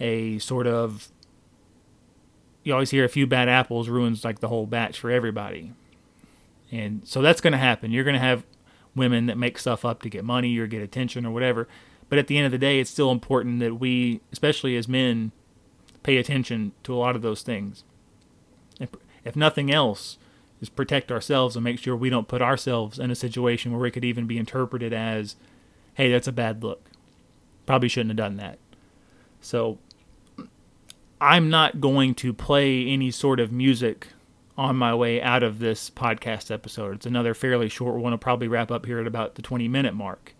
a 0.00 0.38
sort 0.38 0.66
of 0.66 1.10
you 2.64 2.72
always 2.72 2.90
hear 2.90 3.04
a 3.04 3.08
few 3.08 3.26
bad 3.26 3.48
apples 3.48 3.88
ruins 3.88 4.24
like 4.24 4.40
the 4.40 4.48
whole 4.48 4.66
batch 4.66 4.98
for 4.98 5.10
everybody. 5.10 5.72
And 6.70 7.06
so 7.06 7.22
that's 7.22 7.40
going 7.40 7.52
to 7.52 7.58
happen. 7.58 7.90
You're 7.90 8.04
going 8.04 8.14
to 8.14 8.20
have 8.20 8.44
women 8.94 9.26
that 9.26 9.38
make 9.38 9.58
stuff 9.58 9.84
up 9.84 10.02
to 10.02 10.10
get 10.10 10.24
money 10.24 10.56
or 10.58 10.66
get 10.66 10.82
attention 10.82 11.24
or 11.24 11.30
whatever. 11.30 11.68
But 12.08 12.18
at 12.18 12.26
the 12.26 12.36
end 12.36 12.46
of 12.46 12.52
the 12.52 12.58
day, 12.58 12.80
it's 12.80 12.90
still 12.90 13.10
important 13.10 13.60
that 13.60 13.80
we, 13.80 14.20
especially 14.32 14.76
as 14.76 14.88
men, 14.88 15.32
pay 16.02 16.16
attention 16.16 16.72
to 16.82 16.94
a 16.94 16.96
lot 16.96 17.16
of 17.16 17.22
those 17.22 17.42
things 17.42 17.84
if 19.24 19.36
nothing 19.36 19.72
else, 19.72 20.18
is 20.60 20.68
protect 20.68 21.12
ourselves 21.12 21.56
and 21.56 21.64
make 21.64 21.78
sure 21.78 21.96
we 21.96 22.10
don't 22.10 22.28
put 22.28 22.42
ourselves 22.42 22.98
in 22.98 23.10
a 23.10 23.14
situation 23.14 23.76
where 23.76 23.86
it 23.86 23.92
could 23.92 24.04
even 24.04 24.26
be 24.26 24.38
interpreted 24.38 24.92
as, 24.92 25.36
hey, 25.94 26.10
that's 26.10 26.28
a 26.28 26.32
bad 26.32 26.62
look. 26.62 26.90
Probably 27.66 27.88
shouldn't 27.88 28.10
have 28.10 28.16
done 28.16 28.36
that. 28.36 28.58
So 29.40 29.78
I'm 31.20 31.50
not 31.50 31.80
going 31.80 32.14
to 32.16 32.32
play 32.32 32.86
any 32.86 33.10
sort 33.10 33.40
of 33.40 33.52
music 33.52 34.08
on 34.56 34.76
my 34.76 34.94
way 34.94 35.22
out 35.22 35.42
of 35.42 35.60
this 35.60 35.90
podcast 35.90 36.50
episode. 36.50 36.96
It's 36.96 37.06
another 37.06 37.34
fairly 37.34 37.68
short 37.68 37.96
one. 38.00 38.12
I'll 38.12 38.18
probably 38.18 38.48
wrap 38.48 38.70
up 38.70 38.86
here 38.86 38.98
at 38.98 39.06
about 39.06 39.36
the 39.36 39.42
20 39.42 39.68
minute 39.68 39.94
mark. 39.94 40.34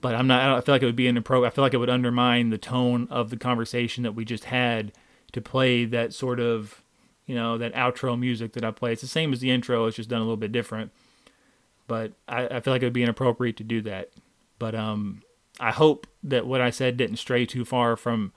But 0.00 0.14
I'm 0.14 0.28
not. 0.28 0.40
I 0.40 0.46
don't 0.46 0.64
feel 0.64 0.76
like 0.76 0.82
it 0.82 0.86
would 0.86 0.94
be 0.94 1.08
inappropriate. 1.08 1.52
I 1.52 1.54
feel 1.54 1.64
like 1.64 1.74
it 1.74 1.78
would 1.78 1.90
undermine 1.90 2.50
the 2.50 2.58
tone 2.58 3.08
of 3.10 3.30
the 3.30 3.36
conversation 3.36 4.04
that 4.04 4.12
we 4.12 4.24
just 4.24 4.44
had 4.44 4.92
to 5.32 5.40
play 5.40 5.84
that 5.86 6.14
sort 6.14 6.38
of 6.38 6.84
you 7.28 7.34
know, 7.34 7.58
that 7.58 7.74
outro 7.74 8.18
music 8.18 8.54
that 8.54 8.64
I 8.64 8.72
play. 8.72 8.92
It's 8.92 9.02
the 9.02 9.06
same 9.06 9.32
as 9.32 9.40
the 9.40 9.50
intro, 9.50 9.84
it's 9.84 9.96
just 9.96 10.08
done 10.08 10.22
a 10.22 10.24
little 10.24 10.38
bit 10.38 10.50
different. 10.50 10.90
But 11.86 12.12
I, 12.26 12.46
I 12.46 12.60
feel 12.60 12.72
like 12.72 12.82
it 12.82 12.86
would 12.86 12.92
be 12.94 13.02
inappropriate 13.02 13.58
to 13.58 13.64
do 13.64 13.82
that. 13.82 14.10
But 14.58 14.74
um, 14.74 15.22
I 15.60 15.70
hope 15.70 16.06
that 16.24 16.46
what 16.46 16.62
I 16.62 16.70
said 16.70 16.96
didn't 16.96 17.18
stray 17.18 17.44
too 17.44 17.66
far 17.66 17.96
from 17.96 18.32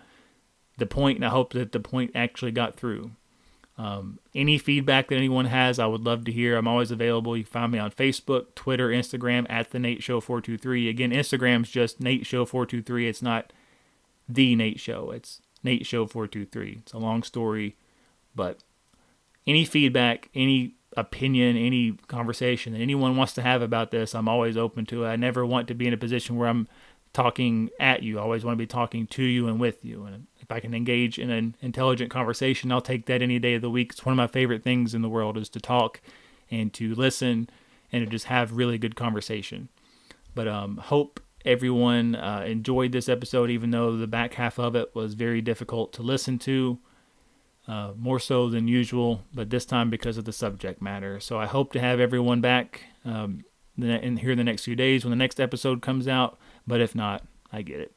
the 0.77 0.85
point, 0.85 1.17
and 1.17 1.25
I 1.25 1.29
hope 1.29 1.53
that 1.53 1.71
the 1.71 1.79
point 1.79 2.11
actually 2.13 2.51
got 2.51 2.75
through. 2.75 3.11
Um, 3.77 4.19
any 4.35 4.57
feedback 4.57 5.07
that 5.07 5.15
anyone 5.15 5.45
has, 5.45 5.79
I 5.79 5.85
would 5.85 6.01
love 6.01 6.25
to 6.25 6.31
hear. 6.31 6.57
I'm 6.57 6.67
always 6.67 6.91
available. 6.91 7.37
You 7.37 7.45
can 7.45 7.51
find 7.51 7.71
me 7.71 7.79
on 7.79 7.91
Facebook, 7.91 8.55
Twitter, 8.55 8.89
Instagram 8.89 9.45
at 9.49 9.71
the 9.71 9.79
Nate 9.79 10.03
Show 10.03 10.19
423. 10.19 10.89
Again, 10.89 11.11
Instagram's 11.11 11.69
just 11.69 12.01
Nate 12.01 12.25
Show 12.25 12.45
423. 12.45 13.07
It's 13.07 13.21
not 13.21 13.53
the 14.27 14.53
Nate 14.55 14.81
Show. 14.81 15.11
It's 15.11 15.41
Nate 15.63 15.85
Show 15.85 16.05
423. 16.05 16.79
It's 16.81 16.93
a 16.93 16.97
long 16.97 17.23
story, 17.23 17.77
but 18.35 18.59
any 19.47 19.65
feedback, 19.65 20.29
any 20.35 20.75
opinion, 20.97 21.55
any 21.57 21.93
conversation 22.07 22.73
that 22.73 22.79
anyone 22.79 23.15
wants 23.15 23.33
to 23.33 23.41
have 23.41 23.61
about 23.61 23.91
this, 23.91 24.13
I'm 24.13 24.27
always 24.27 24.57
open 24.57 24.85
to 24.87 25.05
it. 25.05 25.09
I 25.09 25.15
never 25.15 25.45
want 25.45 25.67
to 25.69 25.73
be 25.73 25.87
in 25.87 25.93
a 25.93 25.97
position 25.97 26.35
where 26.35 26.49
I'm 26.49 26.67
talking 27.13 27.69
at 27.79 28.03
you. 28.03 28.19
I 28.19 28.21
always 28.21 28.43
want 28.43 28.55
to 28.55 28.61
be 28.61 28.67
talking 28.67 29.07
to 29.07 29.23
you 29.23 29.47
and 29.47 29.59
with 29.59 29.83
you. 29.83 30.05
And 30.05 30.27
if 30.39 30.51
I 30.51 30.59
can 30.59 30.73
engage 30.73 31.19
in 31.19 31.29
an 31.29 31.55
intelligent 31.61 32.09
conversation, 32.09 32.71
I'll 32.71 32.81
take 32.81 33.05
that 33.05 33.21
any 33.21 33.39
day 33.39 33.55
of 33.55 33.61
the 33.61 33.69
week. 33.69 33.91
It's 33.91 34.05
one 34.05 34.13
of 34.13 34.17
my 34.17 34.27
favorite 34.27 34.63
things 34.63 34.93
in 34.93 35.01
the 35.01 35.09
world 35.09 35.37
is 35.37 35.49
to 35.49 35.59
talk 35.59 36.01
and 36.49 36.73
to 36.73 36.93
listen 36.95 37.49
and 37.91 38.05
to 38.05 38.09
just 38.09 38.25
have 38.25 38.53
really 38.53 38.77
good 38.77 38.95
conversation. 38.95 39.69
But 40.33 40.47
um, 40.47 40.77
hope 40.77 41.19
everyone 41.43 42.15
uh, 42.15 42.43
enjoyed 42.47 42.91
this 42.91 43.09
episode, 43.09 43.49
even 43.49 43.71
though 43.71 43.97
the 43.97 44.07
back 44.07 44.35
half 44.35 44.59
of 44.59 44.75
it 44.75 44.93
was 44.95 45.13
very 45.13 45.41
difficult 45.41 45.91
to 45.93 46.01
listen 46.01 46.39
to. 46.39 46.79
Uh, 47.67 47.91
more 47.95 48.19
so 48.19 48.49
than 48.49 48.67
usual, 48.67 49.23
but 49.33 49.51
this 49.51 49.65
time 49.65 49.89
because 49.89 50.17
of 50.17 50.25
the 50.25 50.33
subject 50.33 50.81
matter. 50.81 51.19
So 51.19 51.37
I 51.37 51.45
hope 51.45 51.71
to 51.73 51.79
have 51.79 51.99
everyone 51.99 52.41
back 52.41 52.85
um, 53.05 53.45
in 53.77 54.17
here 54.17 54.31
in 54.31 54.37
the 54.37 54.43
next 54.43 54.65
few 54.65 54.75
days 54.75 55.05
when 55.05 55.11
the 55.11 55.15
next 55.15 55.39
episode 55.39 55.81
comes 55.81 56.07
out. 56.07 56.39
But 56.65 56.81
if 56.81 56.95
not, 56.95 57.23
I 57.51 57.61
get 57.61 57.79
it. 57.79 57.93